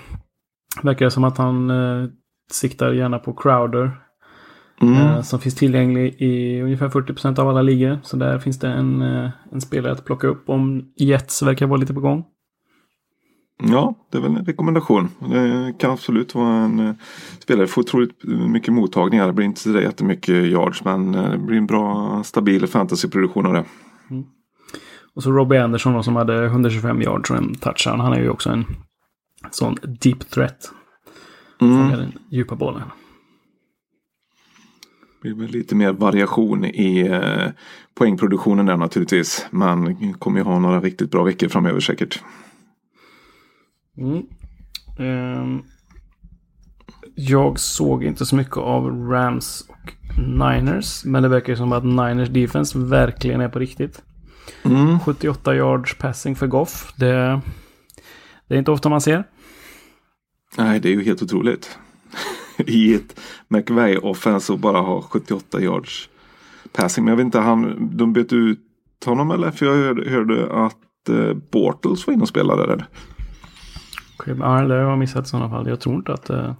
[0.83, 2.09] verkar det som att han eh,
[2.51, 3.91] siktar gärna på Crowder.
[4.81, 4.93] Mm.
[4.95, 7.99] Eh, som finns tillgänglig i ungefär 40% av alla ligor.
[8.03, 11.79] Så där finns det en, eh, en spelare att plocka upp om Jets verkar vara
[11.79, 12.25] lite på gång.
[13.63, 15.09] Ja, det är väl en rekommendation.
[15.19, 16.93] Det kan absolut vara en eh,
[17.39, 17.67] spelare.
[17.67, 19.27] Får otroligt mycket mottagningar.
[19.27, 20.83] Det blir inte så jättemycket yards.
[20.83, 23.65] Men eh, det blir en bra stabil fantasyproduktion av det.
[25.13, 27.99] Och så Robbie Anderson som hade 125 yards och en touchdown.
[27.99, 28.65] Han är ju också en
[29.51, 30.71] sån deep threat.
[31.61, 31.77] Mm.
[31.77, 32.81] Fångar den djupa bollen.
[35.21, 37.51] Det blir väl lite mer variation i eh,
[37.95, 39.45] poängproduktionen där naturligtvis.
[39.51, 42.23] Men kommer ju ha några riktigt bra veckor framöver säkert.
[43.99, 44.23] Mm.
[44.99, 45.63] Ehm,
[47.15, 51.05] jag såg inte så mycket av Rams och Niners.
[51.05, 54.01] Men det verkar som att Niners defense verkligen är på riktigt.
[54.63, 54.99] Mm.
[54.99, 56.93] 78 yards passing för Goff.
[56.97, 57.41] Det,
[58.47, 59.23] det är inte ofta man ser.
[60.57, 61.77] Nej, det är ju helt otroligt.
[62.57, 66.09] I ett McVay-offense och bara ha 78 yards
[66.71, 67.03] passing.
[67.05, 68.59] Men jag vet inte, han, de bytte ut
[69.05, 69.51] honom eller?
[69.51, 72.87] För jag hörde, hörde att eh, Bortles var inne och spelade där.
[74.19, 75.67] Okej, Ja, det har jag missat i sådana fall.
[75.67, 76.29] Jag tror inte att...
[76.29, 76.53] eh,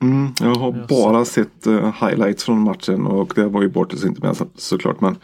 [0.00, 4.04] Mm, jag har Jag bara sett eh, highlights från matchen och det var ju Bortles
[4.04, 5.00] inte med så, såklart.
[5.00, 5.16] Men,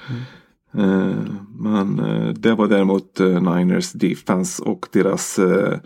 [0.79, 1.17] eh,
[1.59, 5.79] men eh, det var däremot eh, Niners defense och deras eh,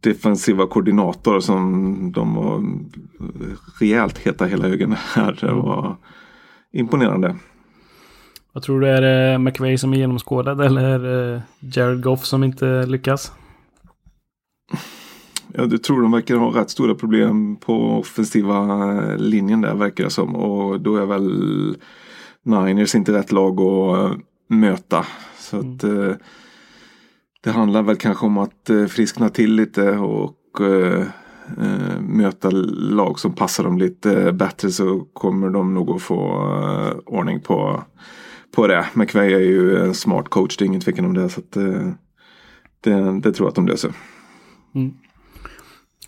[0.00, 5.38] defensiva koordinator som de var eh, rejält heta hela högen här.
[5.40, 5.96] Det var
[6.72, 7.36] imponerande.
[8.52, 8.88] Vad tror du?
[8.88, 13.32] Är det McVay som är genomskådad eller eh, Jared Goff som inte lyckas?
[15.52, 18.58] Ja, du tror de verkar ha rätt stora problem på offensiva
[18.92, 20.36] eh, linjen där verkar det som.
[20.36, 21.76] Och då är väl
[22.42, 25.06] Niners inte rätt lag att eh, möta.
[25.38, 26.12] Så att eh,
[27.40, 31.04] det handlar väl kanske om att eh, friskna till lite och eh,
[32.00, 36.18] möta lag som passar dem lite bättre så kommer de nog att få
[37.06, 37.82] ordning på,
[38.56, 38.86] på det.
[38.94, 41.28] McVay är ju en smart coach, det är ingen tvekan om det.
[41.28, 41.52] Så att,
[42.80, 43.92] det, det tror jag att de löser.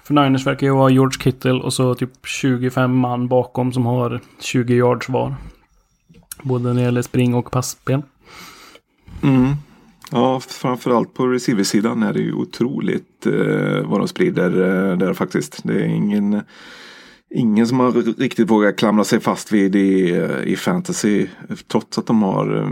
[0.07, 4.21] För Niners verkar ju vara George Kittle och så typ 25 man bakom som har
[4.41, 5.35] 20 yards var.
[6.43, 8.03] Både när det gäller spring och passspel.
[9.23, 9.55] Mm.
[10.11, 15.61] Ja, framförallt på receiversidan är det ju otroligt eh, vad de sprider eh, där faktiskt.
[15.65, 16.41] Det är ingen,
[17.35, 21.27] ingen som har riktigt vågat klamra sig fast vid i, eh, i fantasy.
[21.69, 22.69] Trots att de har eh,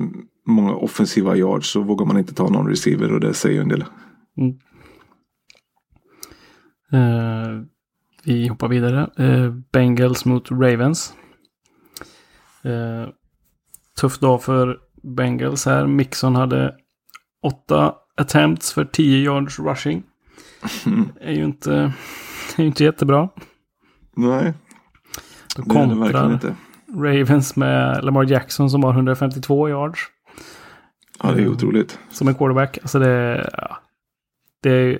[0.46, 3.85] många offensiva yards så vågar man inte ta någon receiver och det säger en del.
[6.94, 7.61] Eh,
[8.24, 9.11] vi hoppar vidare.
[9.16, 11.14] Eh, Bengals mot Ravens.
[12.62, 13.09] Eh,
[14.00, 15.87] tuff dag för Bengals här.
[15.87, 16.74] Mixon hade
[17.42, 20.02] åtta attempts för 10 yards rushing.
[21.20, 21.72] är ju inte,
[22.57, 23.28] är ju inte jättebra.
[24.16, 24.52] Nej,
[25.57, 26.54] Då det det kontrar inte.
[26.96, 30.00] Ravens med Lamar Jackson som har 152 yards.
[31.22, 31.98] Ja, det är otroligt.
[32.11, 32.78] som en quarterback.
[32.83, 33.78] Alltså det, ja,
[34.68, 34.98] det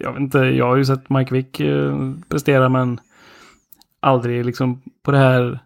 [0.00, 3.00] jag vet inte, jag har ju sett Mike Vick eh, prestera men
[4.00, 5.58] aldrig liksom på det här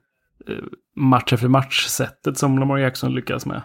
[0.49, 0.55] eh,
[0.97, 3.63] match efter match sättet som Lamar Jackson lyckas med.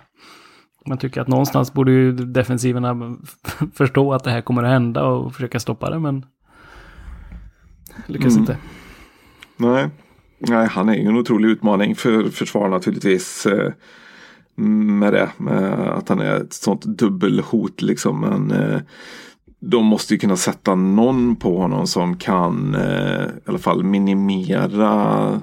[0.86, 3.18] Man tycker att någonstans borde ju defensiverna
[3.74, 6.26] förstå att det här kommer att hända och försöka stoppa det, men
[8.08, 8.40] lyckas Mm.
[8.40, 8.58] inte.
[9.58, 9.90] Nej.
[10.40, 13.46] Nej, han är ju en otrolig utmaning för försvar naturligtvis.
[13.46, 13.72] eh,
[14.56, 18.22] Med det, med att han är ett sånt dubbelhot liksom.
[18.22, 18.52] Men
[19.66, 25.42] de måste ju kunna sätta någon på honom som kan eh, i alla fall minimera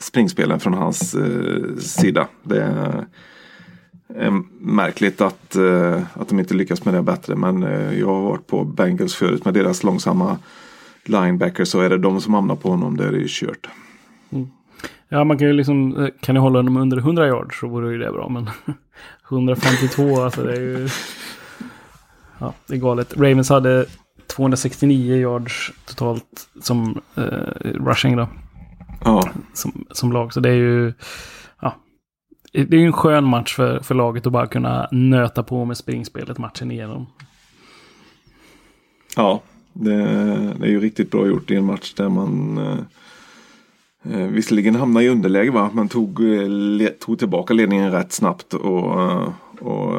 [0.00, 2.28] springspelen från hans eh, sida.
[2.42, 3.06] Det är
[4.14, 7.36] är märkligt att, eh, att de inte lyckas med det bättre.
[7.36, 10.38] Men eh, jag har varit på Bengals förut med deras långsamma
[11.04, 11.68] linebackers.
[11.68, 13.68] Så är det de som hamnar på honom, då är det ju kört.
[14.30, 14.48] Mm.
[15.08, 17.92] Ja, man kan ju liksom, eh, kan ni hålla honom under 100 yards så vore
[17.92, 18.50] ju det bra, men
[19.30, 20.88] 152, alltså det är ju...
[22.38, 23.16] Ja, det är galet.
[23.16, 23.86] Ravens hade
[24.26, 27.22] 269 yards totalt som eh,
[27.62, 28.28] rushing då,
[29.04, 30.32] Ja, som, som lag.
[30.32, 30.92] Så det är ju...
[31.60, 31.74] Ja,
[32.52, 35.76] det är ju en skön match för, för laget att bara kunna nöta på med
[35.76, 37.06] springspelet matchen igenom.
[39.16, 39.96] ja det,
[40.58, 42.78] det är ju riktigt bra gjort i en match där man eh,
[44.12, 48.54] eh, visserligen hamnade i underläge va, men tog, eh, le, tog tillbaka ledningen rätt snabbt
[48.54, 49.28] och, eh,
[49.60, 49.94] och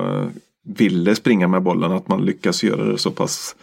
[0.67, 1.91] ville springa med bollen.
[1.91, 3.55] Att man lyckas göra det så pass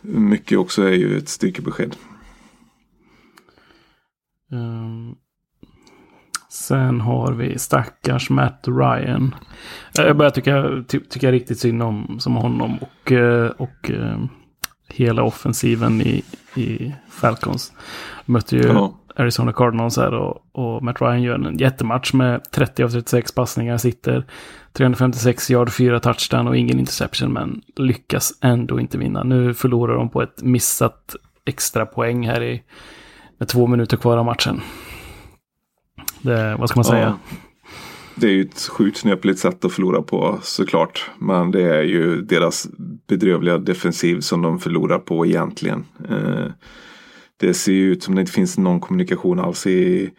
[0.00, 1.96] mycket också är ju ett styrkebesked.
[4.52, 5.14] Ehm,
[6.50, 9.34] sen har vi stackars Matt Ryan.
[9.98, 14.18] Eh, Jag börjar tycka, ty, tycka riktigt synd om som honom och, eh, och eh,
[14.88, 16.24] hela offensiven i,
[16.56, 17.72] i Falcons.
[18.24, 19.00] Mötte ju Ja.
[19.16, 23.78] Arizona Cardinals här och, och Matt Ryan gör en jättematch med 30 av 36 passningar,
[23.78, 24.26] sitter
[24.72, 29.24] 356 yard, 4 touchdown och ingen interception, men lyckas ändå inte vinna.
[29.24, 32.62] Nu förlorar de på ett missat extra poäng här i,
[33.38, 34.60] med två minuter kvar av matchen.
[36.22, 37.18] Det, vad ska man säga?
[37.30, 37.36] Ja.
[38.14, 41.10] Det är ju ett sjukt snöpligt sätt att förlora på såklart.
[41.18, 42.68] Men det är ju deras
[43.08, 45.84] bedrövliga defensiv som de förlorar på egentligen.
[46.10, 46.46] Eh,
[47.36, 50.10] det ser ut som det inte finns någon kommunikation alls i,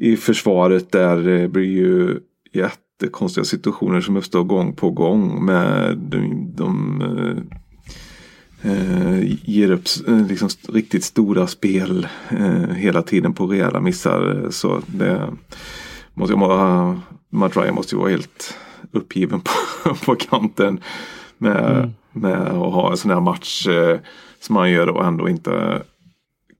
[0.00, 0.92] i försvaret.
[0.92, 2.18] Där det blir ju
[2.52, 5.44] jättekonstiga situationer som uppstår gång på gång.
[5.44, 7.02] Med de, de
[8.62, 14.46] eh, eh, ger upp eh, liksom riktigt stora spel eh, hela tiden på rejäla missar.
[14.50, 15.28] Så det
[16.14, 18.54] måste må- Matt Ryan måste ju vara helt
[18.92, 20.80] uppgiven på, på kanten.
[21.38, 23.98] Med, med att ha en sån här match eh,
[24.40, 25.82] som han gör och ändå inte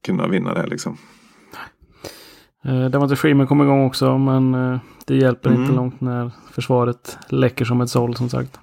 [0.04, 0.96] kunna vinna det här liksom.
[2.64, 5.62] Eh, Devonta Freeman kom igång också, men eh, det hjälper Mm.
[5.62, 8.60] inte långt när försvaret läcker som ett såll som sagt.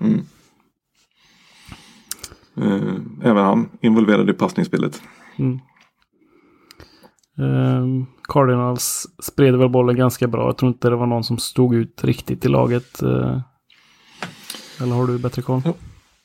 [0.00, 0.20] Mm.
[2.56, 2.94] Eh,
[3.30, 5.02] även han involverad i passningsspelet.
[7.38, 10.46] Ehm, Cardinals spred väl bollen ganska bra.
[10.46, 13.02] Jag tror inte det var någon som stod ut riktigt i laget.
[13.02, 13.40] eh.
[14.80, 15.62] Eller har du bättre koll?
[15.64, 15.72] Eh,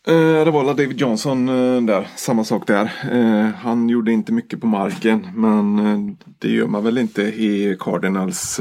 [0.08, 2.92] Eh, det var David Johnson eh, där, samma sak där.
[3.12, 8.60] Eh, han gjorde inte mycket på marken men det gör man väl inte i Cardinals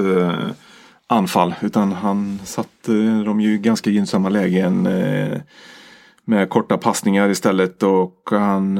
[1.06, 1.54] anfall.
[1.60, 2.92] Utan han satte
[3.24, 4.82] dem ju i ganska gynnsamma lägen
[6.24, 8.78] med korta passningar istället och han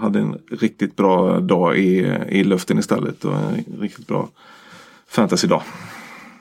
[0.00, 1.98] hade en riktigt bra dag i,
[2.28, 4.28] i luften istället och en riktigt bra
[5.08, 5.62] fantasy-dag.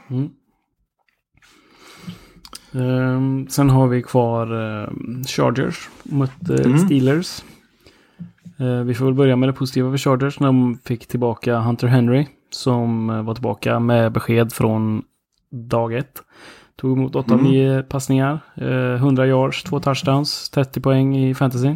[0.09, 0.29] Mm.
[2.73, 6.77] Ehm, sen har vi kvar ehm, Chargers mot eh, Mm.
[6.77, 7.43] Steelers.
[8.59, 11.87] Eh, vi får väl börja med det positiva för Chargers när de fick tillbaka Hunter
[11.87, 12.27] Henry.
[12.51, 15.03] Som eh, var tillbaka med besked från
[15.51, 16.21] dag ett.
[16.75, 17.51] Tog emot 8 av Mm.
[17.51, 18.39] 9 passningar.
[18.55, 21.75] Eh, 100 yards, 2 touchdowns, 30 poäng i fantasy.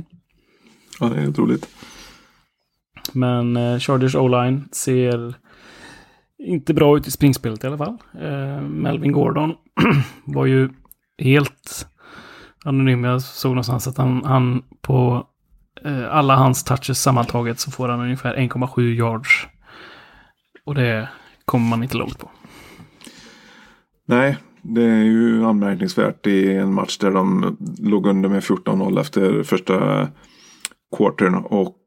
[0.99, 1.67] Ja, det är otroligt.
[3.13, 5.34] Men Chargers O-line ser
[6.38, 7.97] inte bra ut i springspelet i alla fall.
[8.21, 9.53] Eh, Melvin Gordon
[10.25, 10.69] var ju
[11.17, 11.88] helt
[12.65, 13.04] anonym.
[13.04, 15.28] Jag såg någonstans att han, han på
[15.86, 19.47] eh, alla hans touches sammantaget så får han ungefär 1,7 yards.
[20.65, 21.10] Och det
[21.45, 22.30] kommer man inte långt på.
[24.06, 29.44] Nej, det är ju anmärkningsvärt i en match där de låg under med 14-0 efter
[29.44, 30.08] första
[30.98, 31.79] quartern och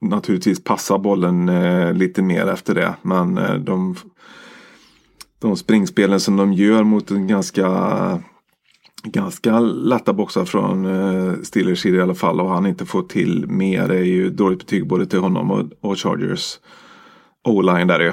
[0.00, 2.94] naturligtvis passa bollen eh, lite mer efter det.
[3.02, 3.96] Men eh, de,
[5.44, 8.22] de springspelen som de gör mot en ganska
[9.02, 13.46] ganska lätta boxar från eh, Steelers sida i alla fall och han inte får till
[13.48, 16.58] mer är ju dåligt betyg både till honom och, Chargers
[17.44, 18.12] O-line där ju.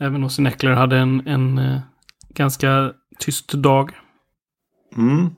[0.00, 1.80] Även Austin Eckler hade en, en eh,
[2.34, 3.90] ganska tyst dag.
[4.96, 5.30] Mm.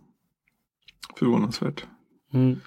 [1.18, 1.84] Förvånansvärt.
[2.32, 2.60] Mm.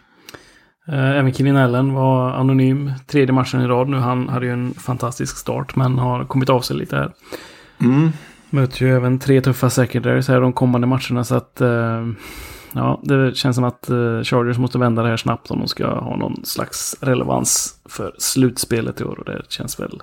[0.87, 3.97] Eh, Även Kevin Allen var anonym tredje matchen i rad nu.
[3.97, 7.13] Han hade ju en fantastisk start men har kommit av sig lite här.
[7.81, 8.09] Mm.
[8.49, 11.23] Möter ju även tre tuffa secondaries här de kommande matcherna.
[11.23, 12.07] Så att eh,
[12.73, 15.87] ja, det känns som att eh, Chargers måste vända det här snabbt om de ska
[15.87, 19.19] ha någon slags relevans för slutspelet i år.
[19.19, 20.01] Och det känns väl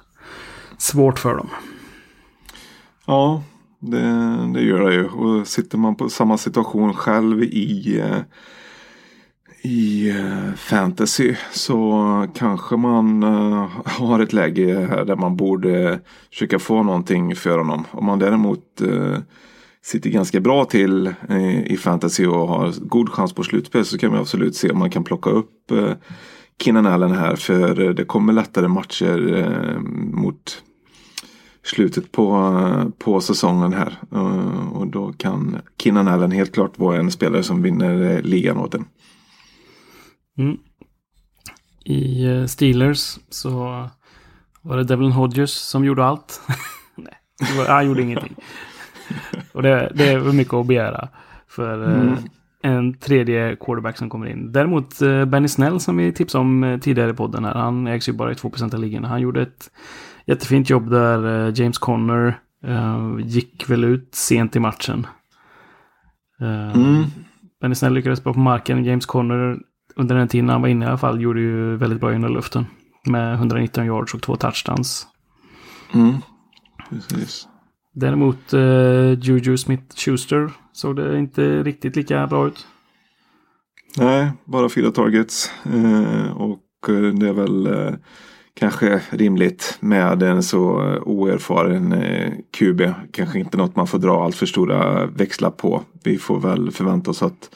[0.79, 1.49] svårt för dem.
[3.07, 3.43] Ja,
[3.79, 4.03] det,
[4.55, 5.05] det gör det ju.
[5.09, 8.19] Och sitter man på samma situation själv i, eh,
[9.63, 16.01] i eh, fantasy så kanske man eh, har ett läge här där man borde
[16.31, 17.85] försöka få någonting för honom.
[17.91, 19.19] Om man däremot eh,
[19.83, 21.15] sitter ganska bra till
[21.67, 24.91] i fantasy och har god chans på slutspel så kan man absolut se om man
[24.91, 25.73] kan plocka upp
[26.63, 29.49] Kinnan Allen här för det kommer lättare matcher
[30.13, 30.63] mot
[31.63, 32.55] slutet på,
[32.99, 33.99] på säsongen här.
[34.73, 38.85] Och då kan Kinnan Allen helt klart vara en spelare som vinner ligan åt en.
[40.39, 40.59] Mm.
[41.85, 43.51] I eh, Steelers så
[44.63, 46.41] var det Devlin Hodges som gjorde allt.
[46.97, 47.15] Nej,
[47.59, 48.37] var, han gjorde ingenting.
[49.53, 51.09] Och det, det är mycket att begära
[51.49, 52.19] för eh,
[52.63, 54.53] en tredje quarterback som kommer in.
[54.53, 57.55] Däremot eh, Benny Snell som vi tipsade om tidigare i podden här.
[57.55, 59.05] Han ägs ju bara i 2% av ligan.
[59.05, 59.71] Han gjorde ett
[60.27, 62.39] jättefint jobb där James Conner
[63.25, 65.07] gick väl ut sent i matchen.
[66.41, 67.05] Mm.
[67.61, 68.85] Benny Snell lyckades bra på marken.
[68.85, 69.59] James Conner
[70.01, 72.67] under den tiden han var inne i alla fall gjorde ju väldigt bra under luften.
[73.07, 75.07] Med 119 yards och två touchdowns.
[75.95, 76.15] Mm.
[76.91, 77.49] Precis.
[77.95, 82.67] Däremot eh, Juju Smith-Schuster såg det inte riktigt lika bra ut.
[83.97, 85.53] Nej, bara fyra targets.
[85.65, 87.95] Eh, och eh, det är väl eh,
[88.55, 92.81] kanske rimligt med en så eh, oerfaren eh, QB.
[93.13, 95.83] Kanske inte något man får dra allt för stora växlar på.
[96.05, 97.51] Vi får väl förvänta oss att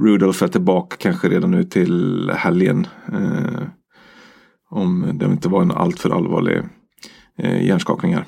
[0.00, 2.86] Rudolph är tillbaka kanske redan nu till helgen.
[3.12, 3.62] Eh,
[4.70, 6.62] om det inte var en alltför allvarlig
[7.38, 8.24] eh, hjärnskakning här.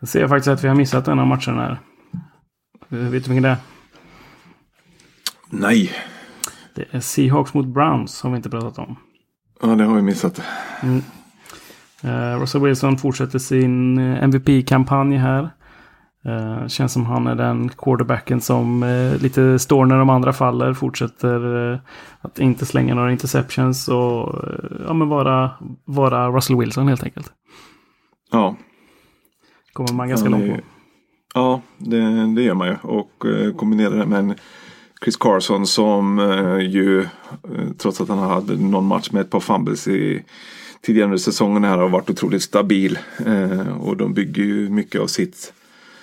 [0.00, 1.80] Jag ser faktiskt att vi har missat en av matcherna här.
[2.88, 3.56] Eh, Vet du vilken det är?
[5.50, 5.90] Nej,
[6.74, 8.96] Det är Seahawks mot Browns som vi inte pratat om.
[9.62, 10.42] ja, det har vi missat.
[12.02, 15.50] Eh, Russell Wilson fortsätter sin eh, MVP-kampanj här.
[16.28, 20.74] Eh, känns som han är den quarterbacken som eh, lite står när de andra faller.
[20.74, 21.78] Fortsätter eh,
[22.20, 24.34] att inte slänga några interceptions och
[24.86, 25.50] ja, men vara,
[25.84, 27.32] vara Russell Wilson helt enkelt.
[28.30, 28.56] Ja,
[29.72, 30.60] Kommer man ganska långt på.
[31.34, 32.76] Ja, det, det gör man ju.
[32.82, 34.34] Och eh, kombinera det med en
[35.04, 36.18] Chris Carson som
[36.60, 37.06] ju,
[37.78, 40.24] trots att han hade någon match med ett par fumbles i
[40.82, 42.98] tidigare under säsongen här, har varit otroligt stabil.
[43.80, 45.52] Och de bygger ju mycket av sitt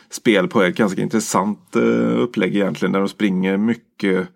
[0.09, 2.91] spel på ett ganska intressant eh, upplägg egentligen.
[2.91, 4.27] Där de springer mycket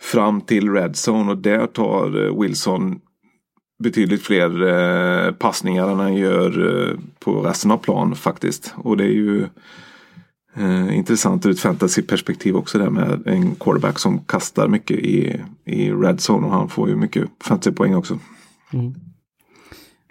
[0.00, 3.00] fram till red zone och där tar eh, Wilson
[3.82, 8.74] betydligt fler eh, passningar än han gör på resten av plan faktiskt.
[8.76, 9.46] Och det är ju
[10.56, 15.90] eh, intressant ur ett fantasyperspektiv också där med en quarterback som kastar mycket i, i
[15.90, 18.18] red zone och han får ju mycket fantasypoäng också.
[18.72, 18.94] Mm.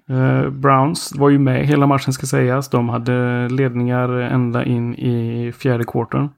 [0.10, 2.70] Eh, Browns var ju med hela matchen ska sägas.
[2.70, 6.30] De hade ledningar ända in i fjärde quartern.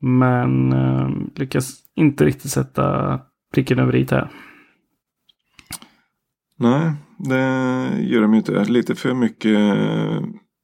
[0.00, 3.20] Men eh, lyckas inte riktigt sätta
[3.54, 4.30] pricken över i här.
[6.58, 7.38] Nej, det
[8.00, 8.64] gör de ju inte.
[8.64, 10.22] Lite för mycket eh,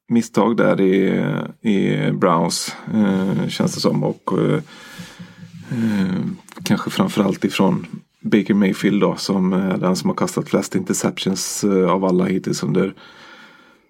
[0.09, 1.23] misstag där i,
[1.61, 4.03] i Browns eh, känns det som.
[4.03, 4.55] Och eh,
[5.71, 6.21] eh
[6.63, 7.85] kanske framförallt ifrån
[8.25, 12.63] Baker Mayfield då som är den som har kastat flest interceptions eh, av alla hittills
[12.63, 12.93] under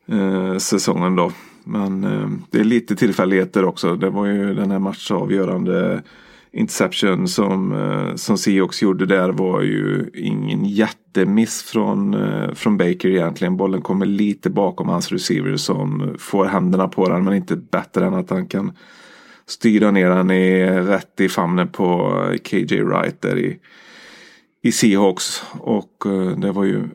[0.07, 1.31] eh, säsongen då.
[1.63, 3.95] Men eh, det är lite tillfälligheter också.
[3.95, 6.03] Det var ju den här matchavgörande
[6.51, 13.09] interception som, eh, som Seahawks gjorde där var ju ingen jättemiss från, eh, från Baker
[13.09, 13.57] egentligen.
[13.57, 18.13] Bollen kommer lite bakom hans receiver som får händerna på den men inte bättre än
[18.13, 18.71] att han kan
[19.45, 23.59] styra ner den i, rätt i famnen på eh, KJ Wright där i,
[24.65, 25.43] i Seahawks.
[25.59, 26.87] Och eh, det var ju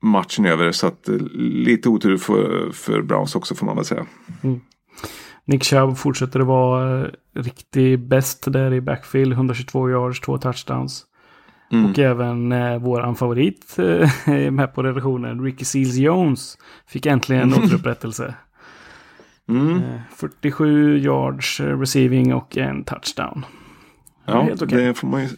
[0.00, 4.06] matchen över så att eh, lite otur för, för Browns också får man väl säga.
[5.44, 9.32] Nick Chubb fortsätter att vara eh, riktigt bäst där i backfield.
[9.32, 11.04] 122 yards, två touchdowns.
[11.70, 14.10] Och även eh, våran favorit eh,
[14.50, 18.34] med på redaktionen, Ricky Seals Jones, fick äntligen återupprättelse.
[19.48, 19.76] Mm.
[19.76, 23.44] Eh, 47 yards receiving och en touchdown.
[24.24, 24.84] Ja, helt okej.
[24.84, 25.28] det får man ju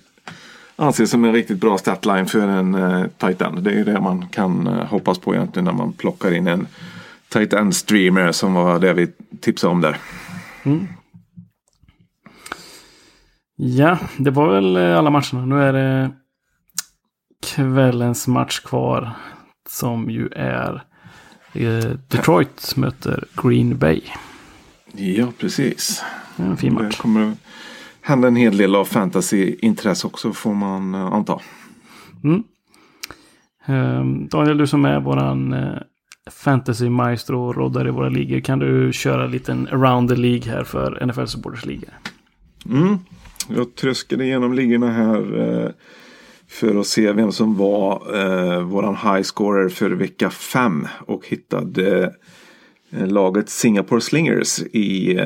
[0.81, 3.63] anse som en riktigt bra statline för en uh, tight end.
[3.63, 6.67] Det är ju det man kan eh, hoppas på egentligen när man plockar in en
[7.29, 9.09] tight end streamer som var det vi
[9.41, 9.97] tipsade om där.
[13.57, 15.47] Ja, det var väl eh, alla matcherna.
[15.47, 16.11] Nu är det
[17.47, 19.11] kvällens match kvar.
[19.69, 20.83] Som ju är
[21.53, 24.01] Eh, Detroit möter Green Bay.
[24.93, 26.05] Ja, precis.
[26.37, 26.97] Det En fin Det match.
[26.97, 27.33] kommer
[28.03, 31.41] hända en hel del av fantasy-intresse också får man eh, anta.
[33.67, 35.79] Eh, Daniel, du som är våran eh,
[36.31, 38.41] fantasy maestro och roddar i våra ligor.
[38.41, 41.91] Kan du köra en liten around the League här för NFL Supporters ligor?
[42.67, 42.99] Mm.
[43.49, 45.71] Jag tröskade igenom ligorna här eh,
[46.49, 52.15] för att se vem som var eh, våran high scorer för vecka 5 och hittade
[52.91, 55.19] eh, laget Singapore Slingers i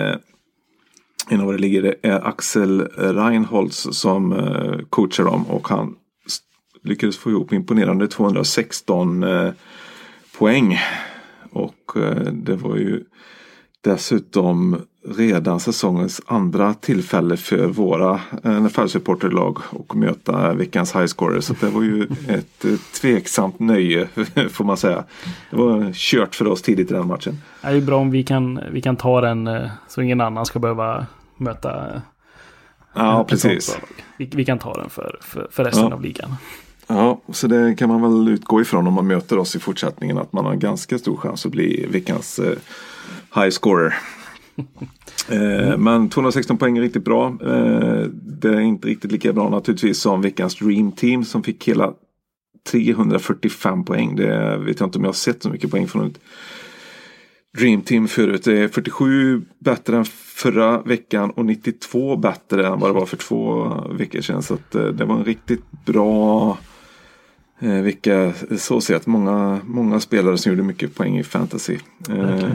[1.28, 5.96] en av våra ligger Det är Axel Reinholz som eh, coachar dem och han
[6.82, 9.52] lyckades få ihop imponerande 216 eh,
[10.38, 10.78] poäng.
[11.50, 13.04] Och eh, det var ju
[13.84, 14.76] dessutom
[15.08, 21.40] redan säsongens andra tillfälle för våra NFL-supporterlag och möta veckans highscorer.
[21.40, 24.08] Så det var ju ett eh, tveksamt nöje
[24.50, 25.04] får man säga.
[25.50, 27.38] Det var kört för oss tidigt i den matchen.
[27.62, 30.46] Det är ju bra om vi kan, vi kan ta den eh, så ingen annan
[30.46, 31.06] ska behöva
[31.36, 32.00] möta eh,
[32.94, 33.78] Ja, precis.
[34.16, 35.94] Vi, vi kan ta den för, för, för resten Ja.
[35.94, 36.34] av ligan.
[36.86, 40.32] Ja, så det kan man väl utgå ifrån om man möter oss i fortsättningen att
[40.32, 42.52] man har en ganska stor chans att bli veckans eh,
[43.34, 43.94] high scorer.
[45.28, 47.26] Eh, men 216 poäng är riktigt bra.
[47.26, 48.06] Eh,
[48.40, 51.92] det är inte riktigt lika bra naturligtvis som veckans Dream Team som fick hela
[52.70, 54.16] 345 poäng.
[54.16, 56.20] Det vet jag inte om jag har sett så mycket poäng från ett
[57.58, 58.44] Dream Team förut.
[58.44, 60.04] Det är 47 bättre än
[60.34, 64.42] förra veckan och 92 bättre än vad det var för två veckor sedan.
[64.42, 66.58] Så eh, det var en riktigt bra
[67.58, 69.06] vecka så sett.
[69.06, 71.78] Många, många spelare som gjorde mycket poäng i fantasy.
[72.10, 72.48] Eh,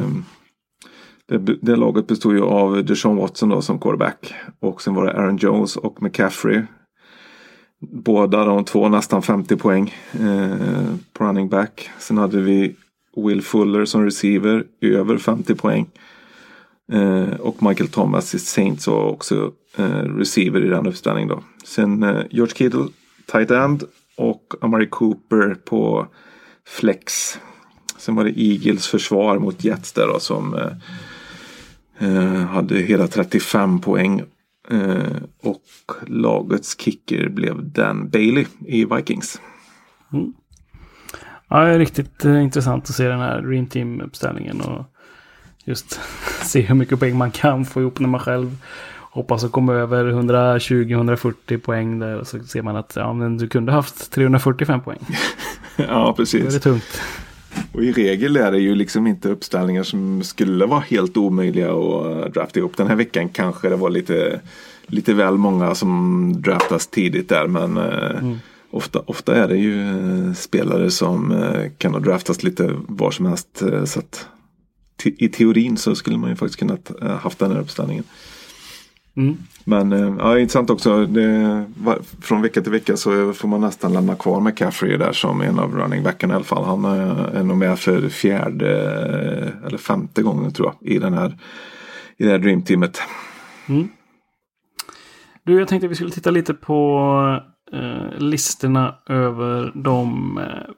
[1.29, 4.33] det, det laget bestod ju av Deshaun Watson då som quarterback.
[4.59, 6.61] Och sen var det Aaron Jones och McCaffrey.
[7.81, 11.89] Båda de två nästan 50 poäng eh, på running back.
[11.99, 12.75] Sen hade vi
[13.15, 15.89] Will Fuller som receiver, över 50 poäng.
[16.91, 21.43] Eh, och Michael Thomas i Saints var också eh, receiver i den uppställningen då.
[21.63, 22.87] Sen eh, George Kittle,
[23.31, 23.83] tight end
[24.17, 26.07] och Amari Cooper på
[26.67, 27.37] flex.
[27.97, 30.71] Sen var det Eagles försvar mot Jets där då som eh,
[32.49, 34.23] hade hela 35 poäng.
[34.71, 35.63] Eh, och
[36.07, 39.41] lagets kicker blev Dan Bailey i Vikings.
[41.49, 44.61] Ja, det är riktigt eh, intressant att se den här Dream Team-uppställningen.
[44.61, 44.85] Och
[45.65, 45.99] just
[46.43, 48.57] se hur mycket poäng man kan få ihop när man själv
[49.11, 52.17] hoppas att komma över 120-140 poäng där.
[52.19, 54.99] Och så ser man att ja, men du kunde haft 345 poäng.
[55.77, 56.53] ja, Då är precis.
[56.53, 57.01] det tungt.
[57.71, 62.05] Och i regel är det ju liksom inte uppställningar som skulle vara helt omöjliga att
[62.05, 62.77] eh, drafta ihop.
[62.77, 64.41] Den här veckan kanske det var lite,
[64.87, 67.47] lite väl många som draftas tidigt där.
[67.47, 68.37] Men eh,
[68.71, 71.43] ofta, ofta är det ju eh, spelare som
[71.77, 73.63] kan ha draftats lite var som helst.
[73.85, 74.01] Så
[75.05, 78.03] i teorin så skulle man ju faktiskt kunnat eh, haft den här uppställningen.
[79.17, 79.37] Mm.
[79.63, 81.05] Men eh, ja, intressant också.
[81.05, 81.65] Det,
[82.21, 85.75] från vecka till vecka så får man nästan lämna kvar McCaffrey där som en av
[85.75, 86.63] running backarna i alla fall.
[86.63, 91.13] Han eh, är nog med för fjärde eh, eller femte gången tror jag i den
[91.13, 91.37] här
[92.17, 93.01] i det här dreamteamet.
[95.45, 97.41] Du, jag tänkte att vi skulle titta lite på
[97.73, 100.73] eh, listorna över de eh,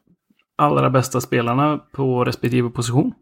[0.57, 3.13] allra bästa spelarna på respektive position.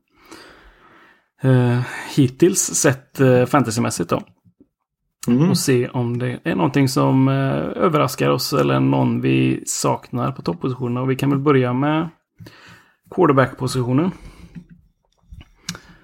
[1.42, 1.80] Eh,
[2.16, 4.22] hittills sett eh, fantasymässigt då.
[5.32, 5.50] Mm.
[5.50, 10.42] Och se om det är någonting som eh, överraskar oss eller någon vi saknar på
[10.42, 11.02] toppositionerna.
[11.02, 12.10] Och vi kan väl börja med
[13.16, 14.12] quarterback-positionen.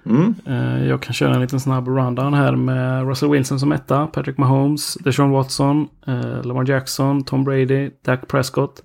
[0.06, 0.34] Mm.
[0.46, 4.38] Eh, Jag kan köra en liten snabb rundown här med Russell Wilson som etta, Patrick
[4.38, 8.82] Mahomes, Deshaun Watson, eh, Lamar Jackson, Tom Brady, Dak Prescott,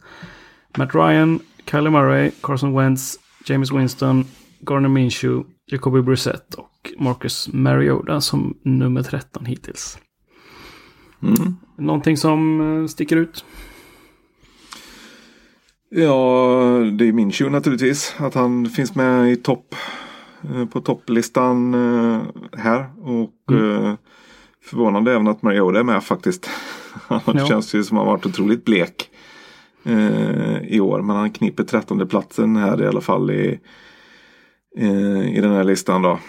[0.77, 1.39] Matt Ryan,
[1.71, 3.15] Kyler Murray, Carson Wentz,
[3.45, 4.25] James Winston,
[4.59, 9.97] Garner Minshew, Jacoby Brissett och Marcus Mariota som nummer 13 hittills.
[11.23, 11.55] Mm.
[11.77, 13.45] Någonting som eh, sticker ut?
[15.89, 16.13] Ja,
[16.97, 18.15] det är min show naturligtvis.
[18.17, 19.75] Att han finns med i topp
[20.53, 22.21] eh, på topplistan eh,
[22.57, 22.85] här.
[23.01, 23.93] Och eh,
[24.63, 26.49] förvånande även att Mariota är med faktiskt.
[27.07, 27.45] Han Ja.
[27.45, 29.09] känns ju som han varit otroligt blek
[30.63, 31.01] i år.
[31.01, 33.59] Men han kniper trettonde platsen här i alla fall i,
[35.25, 36.19] i den här listan då.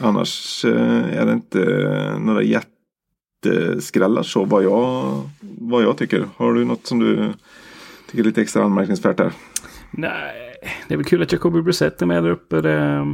[0.00, 1.58] Annars är det inte
[2.20, 2.42] några
[3.44, 6.28] jätteskrällar så vad jag, vad jag tycker.
[6.36, 7.32] Har du något som du
[8.06, 9.32] tycker är lite extra anmärkningsvärt där?
[9.90, 10.54] Nej,
[10.88, 12.60] det är väl kul att Jacoby Brissett är med där uppe.
[12.60, 13.06] Det,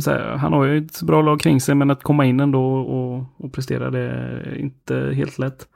[0.00, 2.74] så här, han har ju ett bra lag kring sig, men att komma in ändå
[2.74, 5.68] och, och prestera det är inte helt lätt.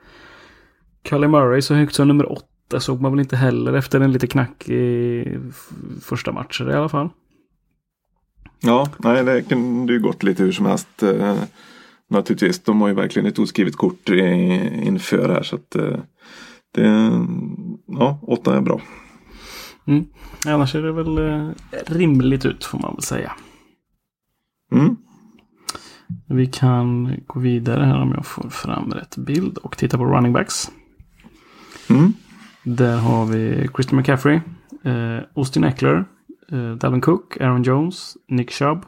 [1.04, 4.26] Kylie Murray så högt som nummer åtta såg man väl inte heller efter en lite
[4.26, 5.38] knackig
[6.02, 7.08] första matcher i alla fall.
[8.60, 11.02] Ja, nej det kunde ju gått lite hur som helst.
[12.10, 12.62] Naturligtvis.
[12.62, 15.42] De har ju verkligen ett oskrivet kort inför här.
[15.42, 15.98] Så att eh,
[16.74, 17.10] det,
[17.86, 18.80] ja, åtta är bra.
[19.86, 20.06] Mm.
[20.46, 21.50] Annars är det väl eh,
[21.86, 23.32] rimligt ut får man väl säga.
[24.72, 24.96] Mm.
[26.28, 30.32] Vi kan gå vidare här om jag får fram rätt bild och titta på running
[30.32, 30.70] backs.
[31.90, 32.12] Mm.
[32.62, 34.40] Där har vi Christian McCaffrey,
[34.84, 36.04] eh, Austin Eckler,
[36.52, 38.84] eh, Dalvin Cook, Aaron Jones, Nick Chubb,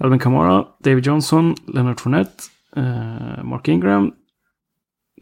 [0.00, 2.44] Alvin Kamara, David Johnson, Leonard Fournette,
[2.76, 4.12] eh, Mark Ingram,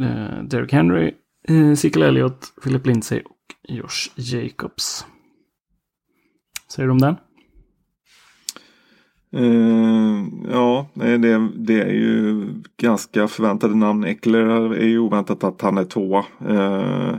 [0.01, 1.15] eh, Derek Henry,
[1.49, 5.07] eh, Ezekiel Elliott, Philip Lindsay och Josh Jacobs.
[6.69, 7.17] Säger du om den?
[9.37, 12.47] Uh, ja, det, det är ju
[12.77, 14.05] ganska förväntade namn.
[14.05, 16.25] Eckler är ju oväntat att han är tvåa.
[16.49, 17.17] Uh,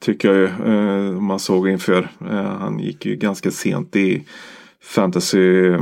[0.00, 0.72] tycker jag ju.
[0.72, 2.08] Uh, man såg inför.
[2.58, 4.24] Han gick ju ganska sent i
[4.80, 5.76] fantasy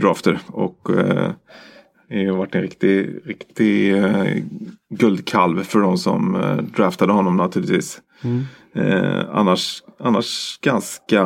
[0.00, 0.38] drafter.
[0.46, 1.32] Och eh,
[2.10, 4.24] har varit en riktig, riktig eh,
[4.90, 8.00] guldkalv för de som eh, draftade honom naturligtvis.
[8.74, 11.24] Eh, annars, annars ganska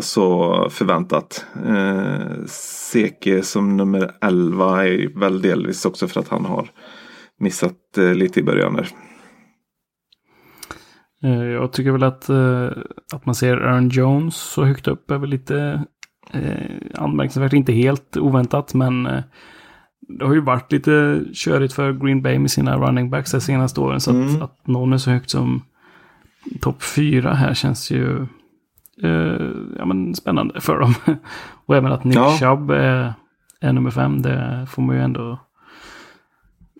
[0.00, 1.46] så förväntat.
[1.66, 2.44] Eh,
[2.92, 6.70] Seke som nummer 11 är väl delvis också för att han har
[7.40, 8.88] missat eh, lite i början där.
[11.22, 12.68] Eh, Jag tycker väl att, eh,
[13.12, 15.84] att man ser Aaron Jones så högt upp är väl lite
[16.34, 17.52] eh, anmärkningsvärt.
[17.52, 19.22] Inte helt oväntat, men eh,
[20.08, 23.80] det har ju varit lite körigt för Green Bay med sina running backs de senaste
[23.80, 24.00] åren.
[24.00, 25.62] Så att, att någon är så högt som
[26.60, 28.26] topp fyra här känns ju
[29.02, 30.94] eh, ja, men spännande för dem.
[31.66, 32.36] Och även att Nick Ja.
[32.40, 33.14] Chubb är,
[33.60, 35.38] är nummer fem, det får man ju ändå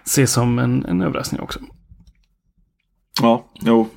[0.04, 1.60] se som en, en överraskning också.
[3.22, 3.88] Ja, jo.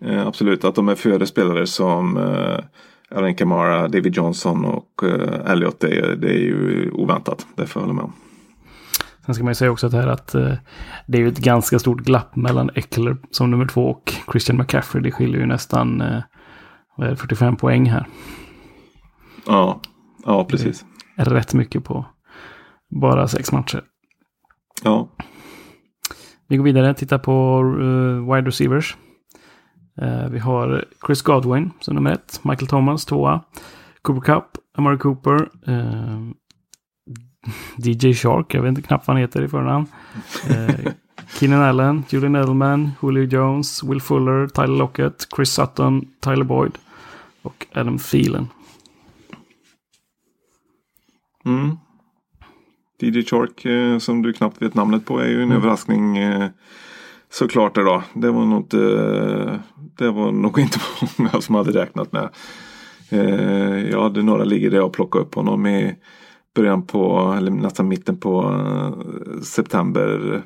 [0.00, 2.58] Eh, absolut att de är före spelare som eh,
[3.10, 5.80] Alvin Kamara, David Johnson och eh, Elliot.
[5.80, 7.46] Det, är- det är ju oväntat.
[7.56, 8.12] Det får jag hålla med om.
[9.26, 10.52] Sen ska man ju säga också att, här att eh,
[11.06, 15.02] det är ju ett ganska stort glapp mellan Eckler som nummer två och Christian McCaffrey.
[15.02, 16.22] Det skiljer ju nästan eh,
[16.96, 18.06] vad är det, 45 poäng här.
[19.46, 19.80] Ja,
[20.24, 20.84] ja precis.
[21.16, 22.06] Rätt mycket på
[23.00, 23.82] bara sex matcher.
[24.82, 25.08] Ja.
[26.48, 28.96] Vi går vidare och tittar på eh, wide receivers.
[30.02, 32.40] Eh, vi har Chris Godwin som nummer ett.
[32.42, 33.40] Michael Thomas tvåa.
[34.02, 34.44] Cooper Cup,
[34.78, 35.48] Amari Cooper.
[35.66, 36.20] Eh,
[37.76, 39.86] DJ Shark, jag vet inte knappt vad han heter i förnamn.
[40.50, 40.92] Eh,
[41.38, 46.78] Keenan Allen, Julian Edelman, Julio Jones, Will Fuller, Tyler Lockett, Chris Sutton, Tyler Boyd
[47.42, 48.48] och Adam Thielen.
[51.44, 51.76] Mm.
[53.00, 56.48] DJ Shark eh, som du knappt vet namnet på är ju en överraskning eh,
[57.30, 58.02] såklart idag.
[58.14, 59.54] Det var nog inte, eh,
[59.98, 60.78] det var nog inte
[61.16, 62.28] många som hade räknat med.
[63.08, 65.94] Eh, jag hade några ligor där jag plockade upp honom i
[66.54, 70.42] början på, eller nästan mitten på eh, september.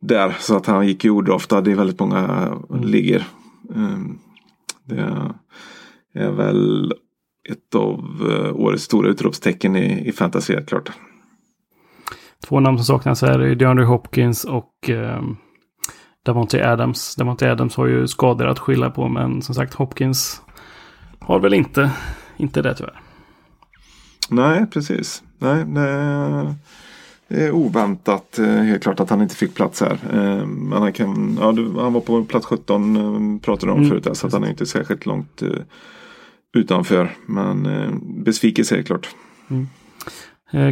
[0.00, 3.22] Där, så att han gick ju odraftad i väldigt många ligor.
[3.74, 3.98] Eh,
[6.12, 6.92] det är väl
[7.48, 7.98] ett av
[8.30, 10.90] eh, årets stora utropstecken i, i fantasy helt klart.
[12.48, 15.22] Två namn som saknas här är DeAndre Hopkins och eh,
[16.26, 17.16] Davante Adams.
[17.16, 20.42] Davante Adams har ju skador att skylla på, men som sagt Hopkins
[21.18, 21.90] har väl inte,
[22.36, 23.00] inte det tyvärr.
[24.30, 25.22] Nej, precis.
[25.38, 26.54] Nej, det
[27.28, 29.98] det är oväntat eh, helt klart att han inte fick plats här.
[30.12, 31.46] Eh, Men han, kan, ja,
[31.82, 34.04] han var på plats 17 eh, pratade du om Mm, förut.
[34.04, 35.42] där, Så att han är inte särskilt långt
[36.56, 37.10] utanför.
[37.26, 37.68] Men
[38.24, 39.08] besvikelse helt klart.
[39.50, 39.56] Eh,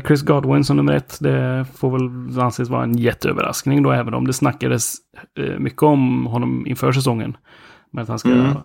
[0.07, 4.27] Chris Godwin som nummer ett, det får väl anses vara en jätteöverraskning då, även om
[4.27, 4.95] det snackades
[5.39, 7.37] eh, mycket om honom inför säsongen.
[7.93, 8.57] Men att han ska Mm.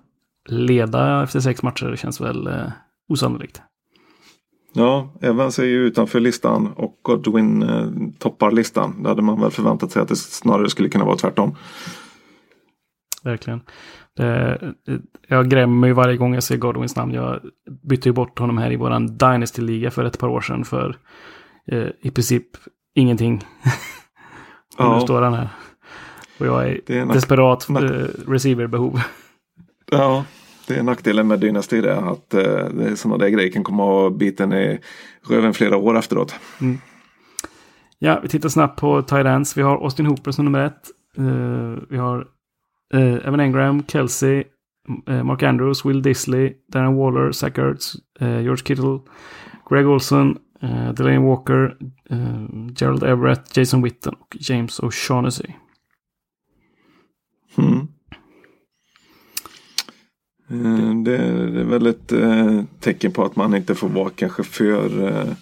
[0.50, 2.72] leda efter sex matcher känns väl eh,
[3.10, 3.62] osannolikt.
[4.74, 7.88] Ja, Evans är ju utanför listan och Godwin eh,
[8.20, 9.04] toppar listan.
[9.04, 11.56] Det hade man väl förväntat sig att det snarare skulle kunna vara tvärtom.
[13.24, 13.62] Verkligen.
[14.18, 14.58] Det,
[14.88, 14.96] eh,
[15.28, 17.14] jag grämer mig varje gång jag ser Godwins namn.
[17.14, 17.40] Jag
[17.84, 20.96] bytte ju bort honom här i våran Dynasty-liga för ett par år sedan för
[21.72, 22.46] eh, i princip
[22.96, 23.36] ingenting.
[24.78, 25.00] och nu Ja.
[25.00, 25.50] står han här.
[26.40, 27.76] Och jag är, är desperat eh,
[28.28, 29.02] receiverbehov.
[29.92, 30.26] Ja,
[30.68, 31.98] det är nackdelen med Dynasty det.
[31.98, 32.42] Att eh,
[32.74, 34.80] det är sådana där grejer kan komma och bita en i
[35.30, 36.36] röven flera år efteråt.
[38.00, 39.58] Ja, vi tittar snabbt på ends.
[39.58, 40.88] Vi har Austin Hooper som nummer ett.
[41.18, 42.28] Eh, vi har
[42.94, 44.44] eh, Evan Engram, Kelsey,
[45.08, 49.00] eh, Mark Andrews, Will Disley, Darren Waller, Zach Ertz, eh, George Kittle,
[49.70, 51.78] Greg Olson, eh, Delaney Walker,
[52.10, 55.54] eh, Gerald Everett, Jason Witten och James O'Shaughnessy.
[57.58, 57.88] Mm.
[61.04, 61.18] Det
[61.52, 65.34] det är väl ett eh, tecken på att man inte får vara kanske för eh,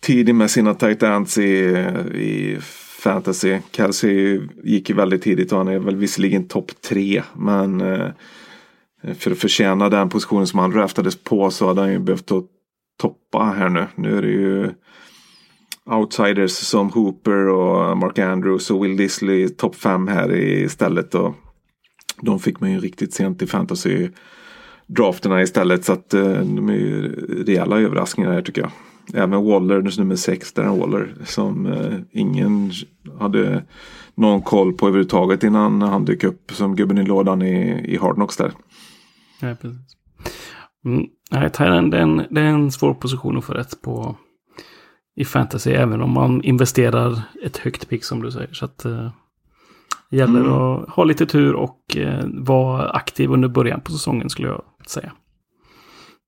[0.00, 1.50] tidig med sina tight ends i,
[2.14, 2.58] i
[2.98, 3.58] fantasy.
[3.70, 7.22] Kelsey gick ju väldigt tidigt och han är väl visserligen topp tre.
[7.36, 8.08] Men eh,
[9.14, 12.44] för att förtjäna den positionen som han draftades på så hade han ju behövt att
[13.00, 13.86] toppa här nu.
[13.94, 14.70] Nu är det ju
[15.86, 21.14] outsiders som Hooper och Mark Andrews och Will Disley topp fem här istället.
[21.14, 21.34] Och
[22.22, 24.08] de fick man ju riktigt sent i fantasy
[24.86, 25.84] drafterna istället.
[25.84, 27.12] Så att eh, de är ju
[27.44, 28.70] rejäla överraskningar här tycker jag.
[29.14, 32.72] Även Waller, nummer sex, Darren Waller, som eh, ingen
[33.20, 33.64] hade
[34.14, 38.14] någon koll på överhuvudtaget innan han dök upp som gubben i lådan i, i Hard
[38.14, 38.52] Knocks där.
[39.42, 39.96] Nej, precis.
[40.84, 44.16] Mm, nej, Thailand det är, en, det är en svår position att få rätt på
[45.16, 45.70] i fantasy.
[45.70, 48.52] Även om man investerar ett högt pick som du säger.
[48.52, 49.10] Så att eh,
[50.10, 50.52] det gäller Mm.
[50.52, 55.12] att ha lite tur och eh, vara aktiv under början på säsongen skulle jag säga.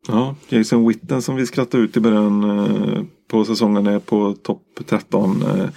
[0.09, 4.63] Ja, Jason Witten som vi skrattade ut i början eh, på säsongen är på topp
[4.87, 5.69] 13 eh,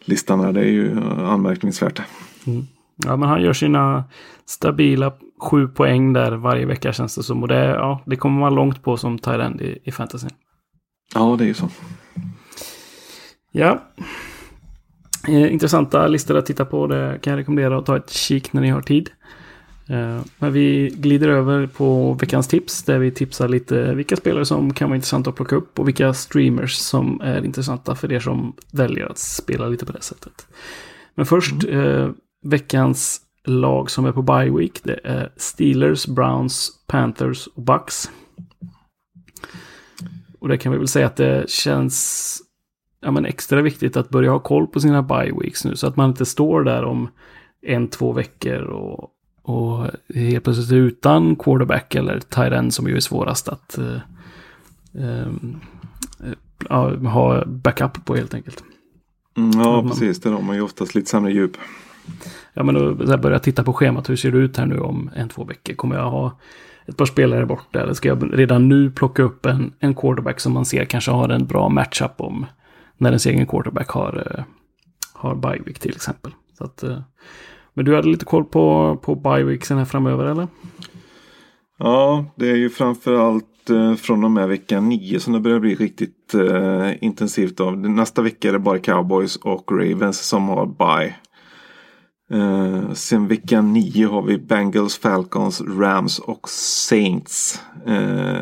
[0.00, 0.52] listan här.
[0.52, 2.02] Det är ju eh, anmärkningsvärt.
[3.04, 4.04] Ja, men han gör sina
[4.46, 7.42] stabila sju poäng där varje vecka känns det som.
[7.42, 10.28] Och det, ja, det kommer man långt på som tight i, i fantasy.
[11.14, 11.68] Ja, det är ju så.
[13.52, 13.82] Ja.
[15.28, 16.86] Eh, intressanta listor att titta på.
[16.86, 19.10] Det kan jag rekommendera att ta ett kik när ni har tid.
[19.88, 22.82] Eh, men vi glider över på veckans tips.
[22.82, 25.78] Där vi tipsar lite vilka spelare som kan vara intressanta att plocka upp.
[25.78, 30.02] Och vilka streamers som är intressanta för er som väljer att spela lite på det
[30.02, 30.46] sättet.
[31.14, 32.10] Men först eh,
[32.42, 34.80] veckans lag som är på bye week.
[34.82, 38.10] Det är Steelers, Browns, Panthers och Bucks.
[40.38, 42.38] Och det kan vi väl säga att det känns
[43.00, 45.76] ja, men extra viktigt att börja ha koll på sina bye weeks nu.
[45.76, 47.08] Så att man inte står där om
[47.62, 49.10] en, två veckor och,
[49.48, 53.78] och helt plötsligt utan quarterback eller tight end som ju är svårast att
[56.68, 58.62] ja, ha backup på helt enkelt.
[59.36, 60.20] Mm, ja, man- precis.
[60.20, 61.56] Där har man ju oftast lite sämre djup.
[62.54, 64.10] Ja, men då så här börja titta på schemat.
[64.10, 65.74] Hur ser det ut här nu om en, två veckor?
[65.74, 66.38] Kommer jag ha
[66.86, 67.80] ett par spelare borta?
[67.80, 71.28] Eller ska jag redan nu plocka upp en, en quarterback som man ser kanske har
[71.28, 72.46] en bra matchup om
[72.96, 74.44] när ens egen quarterback har, eh,
[75.12, 76.32] har bye till exempel.
[76.58, 76.84] Så att,
[77.78, 80.48] men du hade lite koll på, på bioweeksen här framöver eller?
[81.78, 85.74] Ja, det är ju framförallt eh, från och med vecka 9 som det börjar bli
[85.74, 87.78] riktigt eh, intensivt av.
[87.78, 91.14] Nästa vecka är det bara Cowboys och Ravens som har bye.
[92.40, 97.62] Eh, sen vecka 9 har vi Bengals, Falcons, Rams och Saints.
[97.86, 98.40] Eh,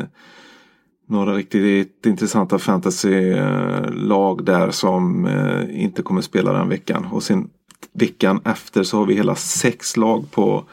[1.07, 7.07] några riktigt intressanta fantasy-lag eh, där som eh, inte kommer spela den veckan.
[7.11, 7.49] Och sen
[7.97, 10.65] veckan efter så har vi hela sex lag på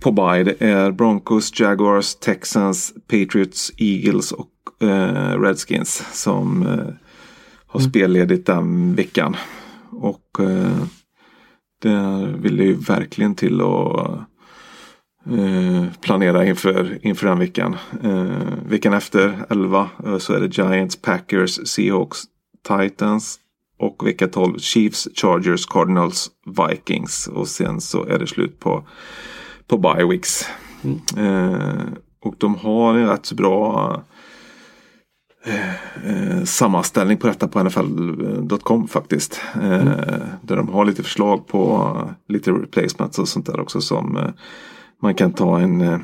[0.00, 0.44] på bye.
[0.44, 4.50] Det är Broncos, Jaguars, Texans, Patriots, Eagles och
[4.82, 6.94] eh, Redskins som eh,
[7.66, 9.36] har spelledigt den veckan.
[9.90, 10.82] Och eh,
[11.82, 14.20] det vill det ju verkligen till att
[15.30, 17.76] eh, planera inför, inför den veckan.
[18.02, 22.18] Eh, veckan efter 11 eh, så är det Giants, Packers, Seahawks,
[22.68, 23.38] Titans
[23.80, 26.30] och vecka 12 Chiefs, Chargers, Cardinals,
[26.68, 28.84] Vikings och sen så är det slut på
[29.66, 30.44] på bye weeks.
[31.16, 31.80] Eh,
[32.20, 34.02] och de har en rätt så bra
[35.46, 35.70] eh,
[36.10, 39.40] eh, sammanställning på detta på NFL.com faktiskt.
[39.54, 39.84] Eh,
[40.42, 41.94] Där de har lite förslag på
[42.28, 44.30] lite replacements och sånt där också som eh,
[45.02, 46.00] man kan ta en, eh,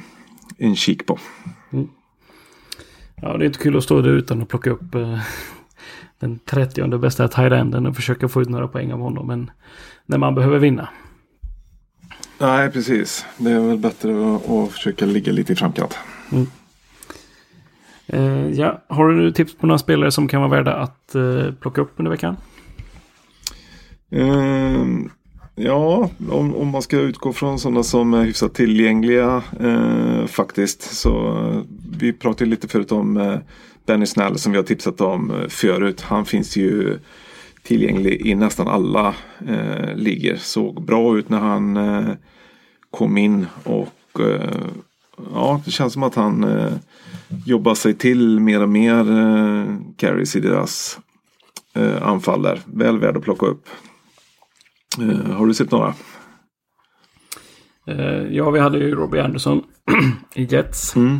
[0.59, 1.19] en kik på.
[3.23, 4.95] Ja, det är inte kul att stå där utan att plocka upp
[6.19, 9.27] den 30 bästa tight-enden och försöka få ut några poäng av honom.
[9.27, 9.51] Men
[10.07, 10.89] när man behöver vinna.
[12.39, 13.27] Nej, precis.
[13.37, 15.99] Det är väl bättre att, försöka ligga lite i framkant.
[18.07, 21.81] Eh, ja, har du tips på några spelare som kan vara värda att eh, plocka
[21.81, 22.37] upp under veckan?
[24.11, 25.11] Ehm,
[25.55, 30.83] ja, om, om man ska utgå från sådana som är hyfsat tillgängliga eh, faktiskt.
[30.83, 31.61] Så eh,
[31.99, 33.41] vi pratade lite förut om
[33.87, 36.01] Benny Snell som vi har tipsat om eh, förut.
[36.01, 36.99] Han finns ju
[37.63, 39.15] tillgänglig i nästan alla
[39.49, 40.37] eh, ligor.
[40.37, 42.15] Såg bra ut när han eh,
[42.91, 44.67] kom in och eh,
[45.35, 46.73] ja, det känns som att han eh,
[47.47, 50.99] jobbar sig till mer och mer eh, carries i deras
[51.75, 52.61] eh, anfall där.
[52.65, 53.69] Väl värd att plocka upp.
[55.01, 55.95] Eh, har du sett några?
[57.87, 59.63] Eh, ja, vi hade ju Robbie Anderson
[60.35, 60.97] i Jets.
[60.97, 61.19] Mm.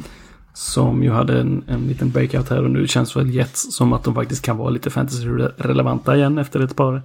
[0.57, 4.05] Som ju hade en, en liten breakout här och nu känns väl Jets som att
[4.05, 7.03] de faktiskt kan vara lite fantasy-relevanta igen efter ett par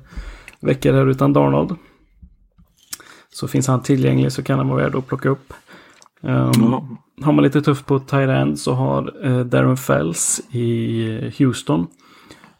[0.59, 1.75] veckor här utan Darnold.
[3.33, 5.53] Så finns han tillgänglig så kan han vara värd att plocka upp.
[6.21, 6.87] Um, Ja.
[7.21, 11.87] Har man lite tufft på end så har eh, Darren Fells i eh, Houston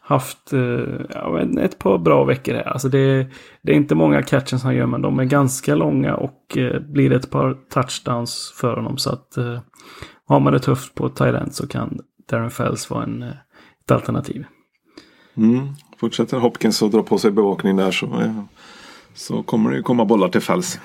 [0.00, 2.68] haft eh, ett par bra veckor här.
[2.68, 3.26] Alltså det,
[3.62, 7.12] det är inte många catches han gör men de är ganska långa och eh, blir
[7.12, 8.98] ett par touchdowns för honom.
[8.98, 9.58] Så att eh,
[10.32, 13.28] har man det tufft på end så kan Darren Fells vara en, eh,
[13.84, 14.44] ett alternativ.
[15.34, 15.68] Mm.
[16.00, 18.42] Fortsätter Hopkins att dra på sig bevakning där så, eh,
[19.14, 20.80] så kommer det ju komma bollar till fälls.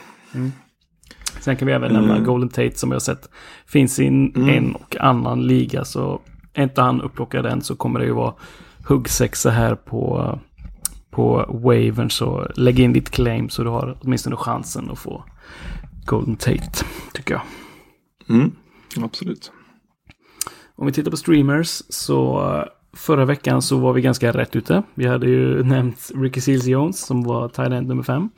[1.40, 2.26] Sen kan vi även nämna Mm.
[2.26, 3.30] Golden Tate som jag sett
[3.66, 5.86] finns i en, en och annan liga.
[5.86, 6.22] Så
[6.54, 8.34] är inte han upplockad än så kommer det ju vara
[8.88, 10.40] huggsexa här på,
[11.12, 12.10] på wavern.
[12.10, 15.24] Så lägg in ditt claim så du har åtminstone chansen att få
[16.06, 17.42] Golden Tate, tycker jag.
[18.30, 18.52] Mm.
[19.04, 19.52] Absolut.
[20.76, 22.64] Om vi tittar på streamers så eh,
[22.98, 24.84] förra veckan så var vi ganska rätt ute.
[24.96, 28.30] Vi hade ju nämnt Ricky Seals Jones som var end nummer fem.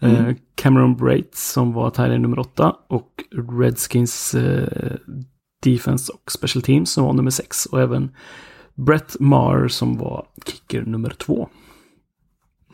[0.00, 2.76] Eh, Cameron Brates som var end nummer åtta.
[2.88, 3.24] Och
[3.60, 4.96] Redskins eh,
[5.62, 7.66] Defense och Special Teams som var nummer sex.
[7.66, 8.10] Och även
[8.74, 11.48] Brett Maher som var kicker nummer två.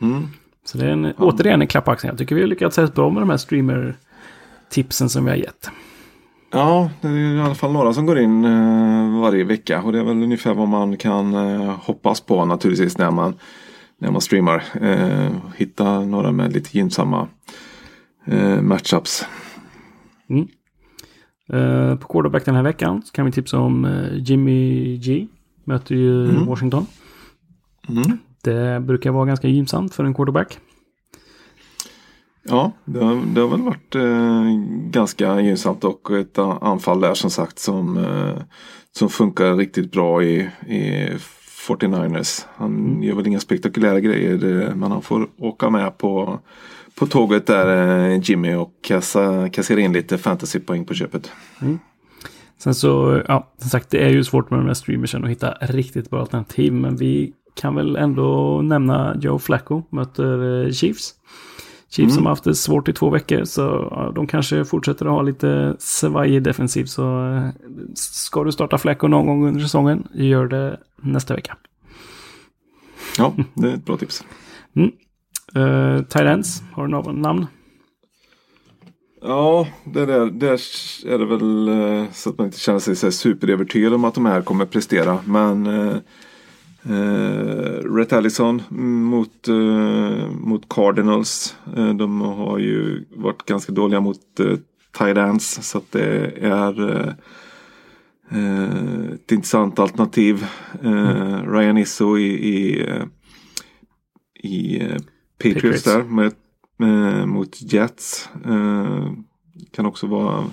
[0.01, 0.27] Mm.
[0.65, 2.11] Så det är en, återigen en klapp på axeln.
[2.11, 5.69] Jag tycker vi har lyckats rätt bra med de här streamer-tipsen som vi har gett.
[6.55, 9.81] Ja, det är i alla fall några som går in eh, varje vecka.
[9.81, 13.33] Och det är väl ungefär vad man kan eh, hoppas på naturligtvis när man,
[13.97, 14.63] när man streamar.
[14.81, 17.27] Eh, hitta några med lite gynnsamma
[18.61, 19.27] matchups.
[21.53, 25.27] Eh, på quarterback den här veckan så kan vi tipsa om Jimmy G.
[25.63, 26.85] Möter ju Washington.
[27.89, 28.17] Mm.
[28.43, 30.59] Det brukar vara ganska gynnsamt för en quarterback.
[32.47, 34.43] Ja, det har, det har väl varit eh,
[34.89, 38.41] ganska gynnsamt och ett anfall där som sagt som, eh,
[38.91, 41.09] som funkar riktigt bra i, i
[41.67, 42.45] 49ers.
[42.55, 46.39] Han gör väl inga spektakulära grejer eh, men han får åka med på,
[46.95, 51.31] på tåget där eh, Jimmy och kassa, kassera in lite fantasypoäng på köpet.
[52.57, 55.51] Sen så, ja, som sagt, det är ju svårt med de här streamersen att hitta
[55.51, 56.73] riktigt bra alternativ.
[56.73, 60.71] Men vi kan väl ändå nämna Joe Flacco möter eh,
[61.95, 62.13] Chiefs.
[62.13, 65.21] Chiefs som har haft det svårt i två veckor så de kanske fortsätter att ha
[65.21, 66.85] lite svajig defensiv.
[66.85, 67.49] Så eh,
[67.93, 71.57] ska du starta Flacco någon gång under säsongen, gör det nästa vecka.
[73.17, 74.23] Ja, det är ett bra tips.
[75.57, 77.47] Uh, Tyrants, har du något namn?
[79.21, 80.59] Ja, det där, där
[81.05, 84.25] är det väl eh, så att man inte känner sig så superövertygad om att de
[84.25, 85.19] här kommer prestera.
[85.25, 85.67] Men
[86.85, 91.55] eh, Rhett Allison mot, eh, mot Cardinals.
[91.77, 95.69] Eh, de har ju varit ganska dåliga mot eh, ends.
[95.69, 97.13] Så att det är eh,
[98.31, 100.45] eh, ett intressant alternativ.
[100.83, 103.03] Eh, Ryan Isso i, i, eh,
[104.43, 104.79] i
[105.37, 105.83] Patriots, Patriots.
[105.83, 108.29] där med, mot Jets.
[109.71, 110.43] Kan också vara,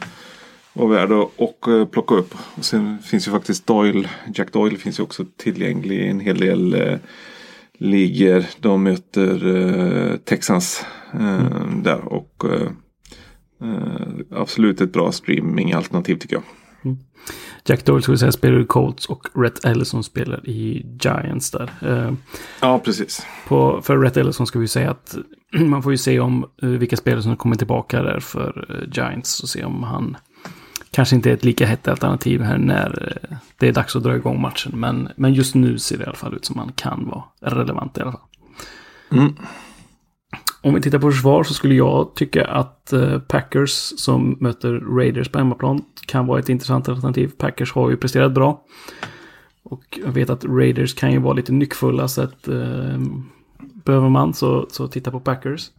[0.72, 2.34] vara värd att och, eh, plocka upp.
[2.54, 6.38] Och sen finns ju faktiskt Doyle, Jack Doyle finns ju också tillgänglig i en hel
[6.38, 6.98] del eh,
[7.78, 8.44] ligor.
[8.60, 12.70] De möter eh, Texans eh, där och eh,
[13.68, 16.44] eh, absolut ett bra streamingalternativ tycker jag.
[17.64, 21.70] Jack Doyle skulle säga spelar i Colts och Rhett Ellison spelar i Giants där.
[22.60, 23.26] Ja, precis.
[23.48, 25.16] På, för Rhett Ellison ska vi säga att
[25.60, 29.64] man får ju se om vilka spelare som kommer tillbaka där för Giants och se
[29.64, 30.16] om han
[30.92, 34.16] kanske inte är ett lika hett alternativ här när eh, det är dags att dra
[34.16, 34.72] igång matchen.
[34.74, 37.98] Men, men just nu ser det i alla fall ut som han kan vara relevant
[37.98, 38.20] i alla fall.
[39.10, 39.36] Mm.
[40.60, 45.28] Om vi tittar på försvar så skulle jag tycka att eh, Packers som möter Raiders
[45.28, 47.32] på hemmaplan kan vara ett intressant alternativ.
[47.38, 48.64] Packers har ju presterat bra.
[49.62, 53.00] Och jag vet att Raiders kan ju vara lite nyckfulla så att eh,
[53.84, 55.70] behöver man så, så titta på Packers.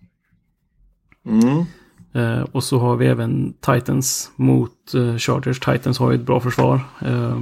[1.26, 1.66] Mm.
[2.14, 5.60] Eh, och så har vi även Titans mot eh, Chargers.
[5.60, 6.80] Titans har ju ett bra försvar.
[7.02, 7.38] Eh,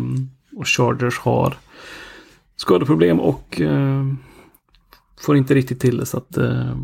[0.56, 1.58] och Chargers har
[2.56, 4.04] skadeproblem och eh,
[5.22, 6.06] får inte riktigt till det.
[6.06, 6.76] Så att eh,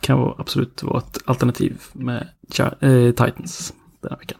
[0.00, 4.38] kan vara, absolut vara ett alternativ med Cha- eh, Titans den här veckan.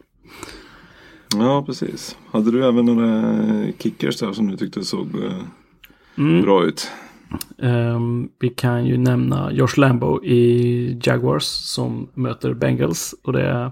[1.37, 2.17] Ja, precis.
[2.31, 3.33] Hade du även några
[3.79, 5.33] kickers där som du tyckte såg eh,
[6.19, 6.43] Mm.
[6.43, 6.91] bra ut?
[7.59, 13.14] Ehm, vi kan ju nämna Josh Lambo i Jaguars som möter Bengals.
[13.22, 13.70] Och det är,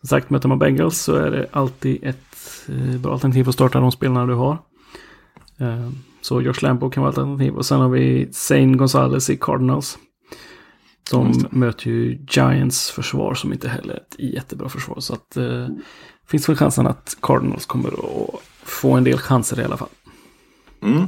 [0.00, 3.80] som sagt, möter man Bengals så är det alltid ett eh, bra alternativ att starta
[3.80, 4.58] de spelarna du har.
[5.58, 7.54] Ehm, så Josh Lambo kan vara ett alternativ.
[7.54, 9.98] Och sen har vi Zane Gonzalez i Cardinals.
[11.10, 15.00] Som Just möter ju Giants försvar som inte heller är ett jättebra försvar.
[15.00, 15.68] Så att eh,
[16.26, 19.88] finns väl chansen att Cardinals kommer att få en del chanser i alla fall.
[20.82, 21.06] Mm.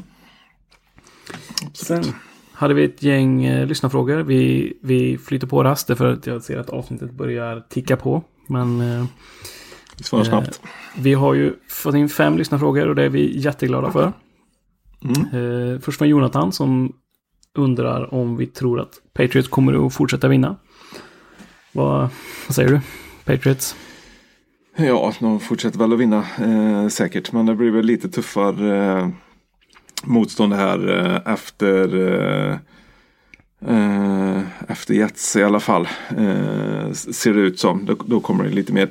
[1.72, 2.04] Sen
[2.52, 4.16] hade vi ett gäng eh, lyssnarfrågor.
[4.16, 8.22] Vi, vi flyter på rast för att jag ser att avsnittet börjar ticka på.
[8.46, 9.04] Men eh,
[10.00, 10.60] Svara snabbt.
[10.96, 14.12] vi har ju fått in fem lyssnarfrågor och det är vi jätteglada för.
[15.04, 15.72] Mm.
[15.74, 16.92] Eh, först från Jonathan som
[17.54, 20.56] undrar om vi tror att Patriots kommer att fortsätta vinna.
[21.72, 22.08] Vad,
[22.46, 22.80] vad säger du?
[23.24, 23.76] Patriots?
[24.76, 27.32] Ja, de fortsätter väl att vinna eh, säkert.
[27.32, 29.08] Men det blir väl lite tuffare eh,
[30.04, 32.56] motstånd här eh, efter eh,
[33.68, 35.88] eh, efter Jets i alla fall.
[36.10, 37.84] Eh, ser det ut som.
[37.84, 38.88] Då, då kommer det lite mer,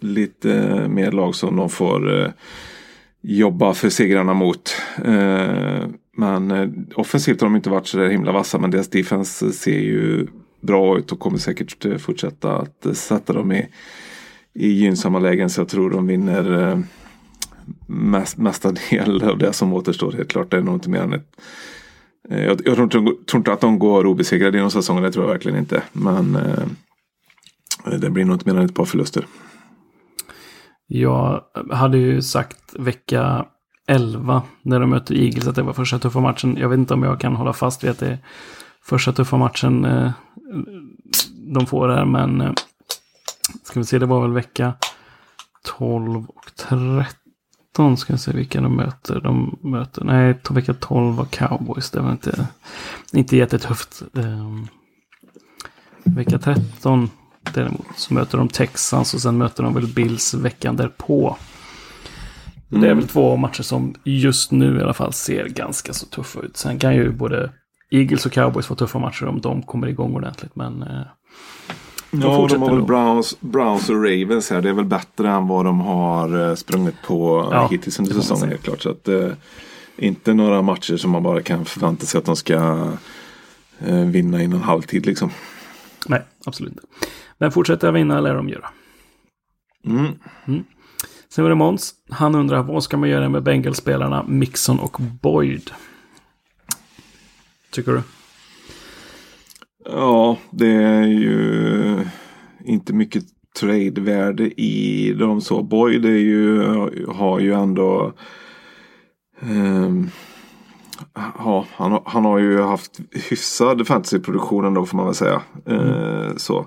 [0.00, 0.48] lite
[0.88, 2.30] mer lag som de får eh,
[3.20, 4.76] jobba för segrarna mot.
[5.04, 8.58] Eh, men eh, offensivt har de inte varit så där himla vassa.
[8.58, 10.26] Men deras defense ser ju
[10.60, 13.68] bra ut och kommer säkert eh, fortsätta att eh, sätta dem i
[14.54, 16.78] i gynnsamma lägen så jag tror de vinner eh,
[17.86, 20.12] mest, mesta del av det som återstår.
[20.12, 21.36] Helt klart det är nog inte mer än ett
[22.30, 25.24] eh, jag, jag tror, inte, tror inte att de går obesegrade genom säsongen, det tror
[25.24, 25.82] jag verkligen inte.
[25.92, 26.66] Men eh,
[27.98, 29.26] det blir nog inte mer än ett par förluster.
[30.86, 33.46] Jag hade ju sagt vecka
[33.86, 36.56] 11 när de möter Eagles att det var första tuffa matchen.
[36.56, 38.18] Jag vet inte om jag kan hålla fast vid att det är
[38.82, 40.10] första tuffa matchen eh,
[41.54, 42.04] de får här.
[42.04, 42.52] Men eh,
[43.62, 44.74] ska vi se, det var väl vecka
[45.78, 47.04] 12 och 13.
[47.74, 49.20] Ska vi se vilka de möter.
[49.20, 51.90] De möter, nej, vecka 12 var Cowboys.
[51.90, 52.46] Det var inte,
[53.12, 54.02] inte jättetufft.
[54.16, 54.50] Eh,
[56.04, 57.10] vecka 13
[57.54, 61.36] däremot så möter de Texans och sen möter de väl Bills veckan därpå.
[62.68, 66.40] Det är väl två matcher som just nu i alla fall ser ganska så tuffa
[66.40, 66.56] ut.
[66.56, 67.52] Sen kan ju både
[67.90, 70.56] Eagles och Cowboys få tuffa matcher om de kommer igång ordentligt.
[70.56, 71.02] Men eh,
[72.22, 72.82] Ja, de har väl.
[72.82, 74.62] Browns, Browns och Ravens här.
[74.62, 78.14] Det är väl bättre än vad de har eh, sprungit på Ja, ja, hittills under
[78.14, 78.48] säsongen.
[78.48, 78.82] Helt klart.
[78.82, 79.30] Så att, eh,
[79.96, 82.88] inte några matcher som man bara kan förvänta sig att de ska
[83.78, 85.30] eh, vinna innan halvtid liksom.
[86.08, 86.86] nej, absolut inte.
[87.38, 88.68] Men fortsätter jag vinna lär de göra.
[89.86, 90.64] Mm.
[91.28, 91.94] Sen var det Måns.
[92.10, 95.70] Han undrar vad ska man göra med Bengals-spelarna Mixon och Boyd?
[97.70, 98.02] Tycker du?
[99.84, 101.98] Ja, det är ju
[102.64, 103.24] inte mycket
[103.60, 105.62] trade-värde i dem så.
[105.62, 106.62] Boyd är ju,
[107.08, 108.12] har ju ändå
[109.42, 110.08] ehm,
[111.38, 115.42] ja, han, har- han har ju haft hyfsad fantasyproduktion ändå får man väl säga.
[115.66, 116.58] Eh, så.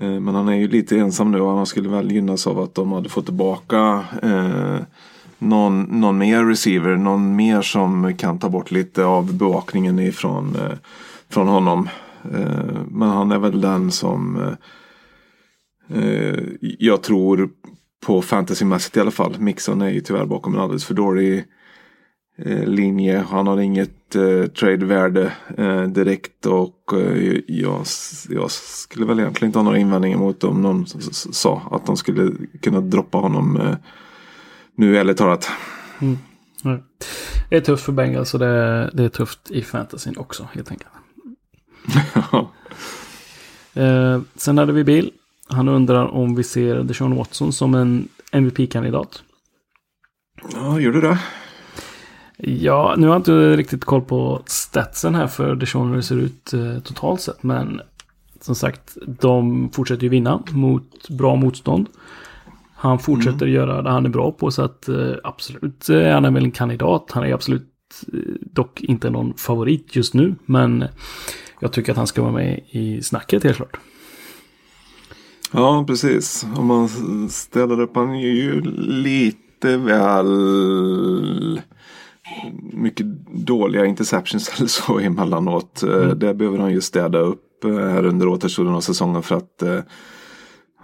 [0.00, 2.74] Eh, men han är ju lite ensam nu och han skulle väl gynnas av att
[2.74, 4.76] de hade fått tillbaka eh,
[5.38, 6.96] någon, någon mer receiver.
[6.96, 10.78] Någon mer som kan ta bort lite av bevakningen ifrån eh,
[11.32, 11.88] från honom.
[12.32, 17.50] Eh, men han är väl den som eh, eh, jag tror
[18.06, 19.36] på fantasymässigt i alla fall.
[19.38, 21.44] Mixon är ju tyvärr bakom en alldeles för dålig
[22.38, 23.24] eh, linje.
[23.30, 27.84] Han har inget eh, trade-värde eh, direkt och eh, jag,
[28.28, 32.32] jag skulle väl egentligen inte ha några invändningar mot om någon sa att de skulle
[32.60, 33.74] kunna droppa honom eh,
[34.76, 35.50] nu ärligt talat.
[36.00, 36.18] Mm.
[37.50, 40.70] Det är tufft för Bengals och det är, det är tufft i fantasyn också helt
[40.70, 40.92] enkelt.
[43.74, 45.10] Eh, sen hade vi Bill.
[45.48, 49.22] Han undrar om vi ser Deshaun Watson som en MVP-kandidat.
[50.54, 51.18] ja, gör du det?
[52.36, 56.16] Ja, nu har jag inte riktigt koll på statsen här för Deshaun hur det ser
[56.16, 57.42] ut eh, totalt sett.
[57.42, 57.80] Men
[58.40, 61.86] som sagt, de fortsätter ju vinna mot bra motstånd.
[62.74, 66.30] Han fortsätter göra det han är bra på så att eh, absolut eh, han är
[66.30, 67.10] väl en kandidat.
[67.10, 67.68] Han är absolut
[68.12, 70.34] eh, dock inte någon favorit just nu.
[70.44, 70.84] Men
[71.62, 73.76] jag tycker att han ska vara med i snacket helt klart.
[75.52, 76.46] Ja, precis.
[76.56, 76.88] Om man
[77.28, 81.60] ställer upp, han är ju lite väl
[82.72, 83.06] mycket
[83.46, 85.82] dåliga interceptions eller så emellanåt.
[85.82, 86.18] Mm.
[86.18, 89.80] Det behöver han ju städa upp eh, här under återstoden av säsongen för att eh,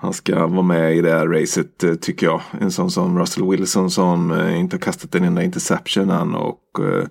[0.01, 2.41] han ska vara med i det här racet eh, tycker jag.
[2.61, 6.81] En sån som Russell Wilson som eh, inte har kastat en enda interception än och
[6.81, 7.05] eh,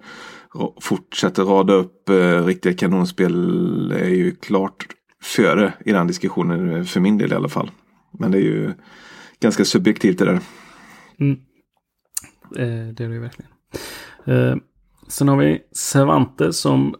[0.82, 4.86] fortsätter rada upp eh, riktiga kanonspel är ju klart
[5.24, 7.72] före i den diskussionen eh, för min del i alla fall.
[8.20, 8.74] Men det är ju
[9.39, 10.39] ganska subjektivt det där.
[12.58, 13.51] Eh, det är det ju verkligen.
[14.26, 14.55] Eh,
[15.08, 16.95] sen har vi Cervante som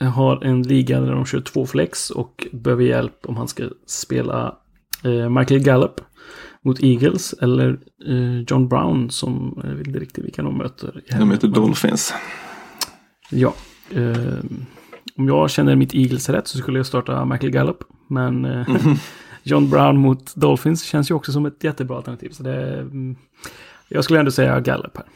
[0.00, 4.56] har en liga där de kör två flex och behöver hjälp om han ska spela
[5.04, 6.00] eh, Michael Gallup
[6.64, 11.02] mot Eagles eller eh, John Brown som jag vet inte riktigt vilka de möter.
[11.18, 11.24] De.
[11.24, 12.14] Men- Dolphins.
[13.30, 13.54] Ja.
[13.90, 14.38] Eh,
[15.16, 17.78] om jag känner mitt Eagles rätt så skulle jag starta Michael Gallup.
[18.08, 18.66] Men eh,
[19.42, 22.30] John Brown mot Dolphins känns ju också som ett jättebra alternativ.
[22.30, 23.16] Så det, mm,
[23.88, 25.06] jag skulle ändå säga Gallup här.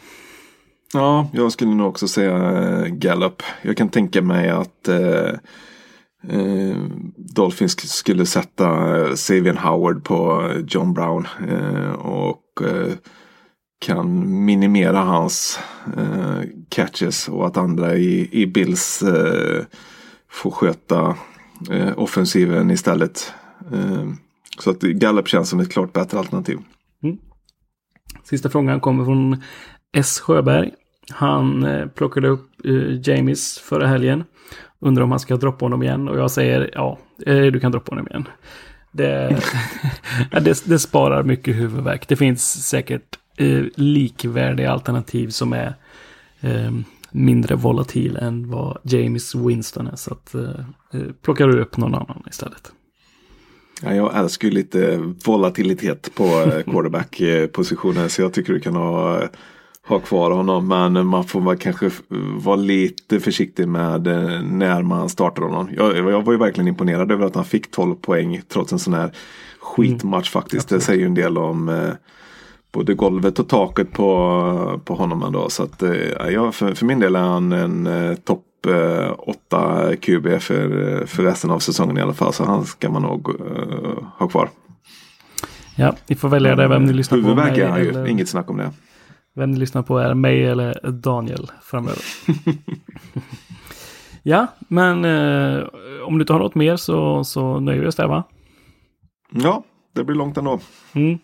[0.94, 3.42] Ja, jag skulle nog också säga eh, Gallup.
[3.62, 5.28] Jag kan tänka mig att eh,
[6.28, 6.76] eh,
[7.16, 11.28] Dolphins skulle sätta eh, Savian Howard på eh, John Brown.
[11.48, 12.92] Eh, och eh,
[13.82, 15.58] kan minimera hans
[15.96, 19.64] eh, catches och att andra i, i Bills eh,
[20.30, 21.16] får sköta
[21.70, 23.32] eh, offensiven istället.
[23.72, 24.08] Eh,
[24.58, 26.58] så att Gallup känns som ett klart bättre alternativ.
[27.02, 27.18] Mm.
[28.24, 29.42] Sista frågan kommer från
[29.92, 30.20] S.
[30.20, 30.70] Sjöberg.
[31.10, 34.24] Han eh, plockade upp eh, Jamies förra helgen.
[34.80, 36.08] Undrar om han ska droppa honom igen.
[36.08, 38.28] Och jag säger ja, eh, du kan droppa honom igen.
[38.92, 39.42] Det,
[40.30, 42.08] det, det sparar mycket huvudvärk.
[42.08, 45.74] Det finns säkert eh, likvärdiga alternativ som är
[46.40, 46.72] eh,
[47.10, 49.96] mindre volatil än vad James Winston är.
[49.96, 50.42] Så att, eh,
[50.92, 52.72] eh, plockar du upp någon annan istället.
[53.82, 56.24] Ja, jag älskar ju lite volatilitet på
[56.66, 59.22] quarterback-positionen så jag tycker du kan ha,
[59.86, 60.68] ha kvar honom.
[60.68, 61.90] Men man får väl kanske
[62.36, 64.02] vara lite försiktig med
[64.44, 65.68] när man startar honom.
[65.76, 68.94] Jag, jag var ju verkligen imponerad över att han fick 12 poäng trots en sån
[68.94, 69.12] här
[69.60, 70.68] skitmatch faktiskt.
[70.68, 71.92] Det säger ju en del om
[72.72, 75.48] både golvet och taket på, på honom ändå.
[75.48, 75.92] Så att, eh,
[76.30, 81.06] ja, för, för min del är han en eh, topp eh, 8 QB för, eh,
[81.06, 82.32] för resten av säsongen i alla fall.
[82.32, 84.48] Så han ska man nog eh, ha kvar.
[85.76, 87.22] Ja, ni får välja det vem ni lyssnar på.
[87.22, 88.70] Huvudvärk är han ju, eller- inget snack om det.
[89.34, 92.02] Vem ni lyssnar på är mig eller Daniel framöver.
[94.22, 95.64] ja, men eh,
[96.06, 98.22] om du inte har något mer så, så nöjer vi oss där va?
[99.30, 99.64] Ja,
[99.94, 100.60] det blir långt ändå.
[100.92, 101.18] Mm.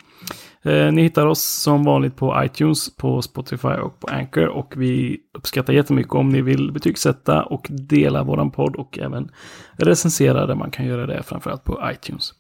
[0.69, 4.49] Eh, ni hittar oss som vanligt på iTunes, på Spotify och på Anchor.
[4.49, 9.31] Och vi uppskattar jättemycket om ni vill betygsätta och dela våran podd och även
[9.77, 12.33] recensera där man kan göra det framförallt på iTunes.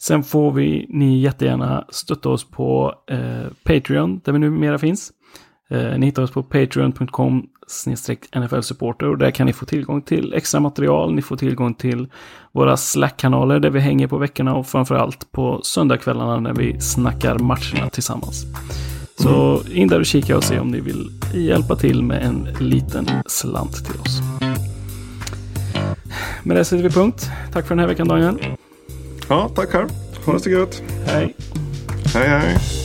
[0.00, 5.12] Sen får vi ni jättegärna stötta oss på eh, Patreon där vi numera finns.
[5.70, 7.46] Eh, ni hittar oss på patreon.com
[8.32, 11.14] nfl-supporter och där kan ni få tillgång till extra material.
[11.14, 12.08] Ni får tillgång till
[12.52, 17.90] våra Slack-kanaler där vi hänger på veckorna och framförallt på söndagskvällarna när vi snackar matcherna
[17.92, 18.44] tillsammans.
[19.18, 23.10] Så in där och kika och se om ni vill hjälpa till med en liten
[23.26, 24.20] slant till oss.
[26.42, 27.30] Med det sätter vi punkt.
[27.52, 28.38] Tack för den här veckan Daniel.
[29.28, 29.86] Ja, tack här.
[30.26, 30.82] Ha det så gött.
[31.06, 31.34] Hej!
[32.14, 32.83] Hej hej.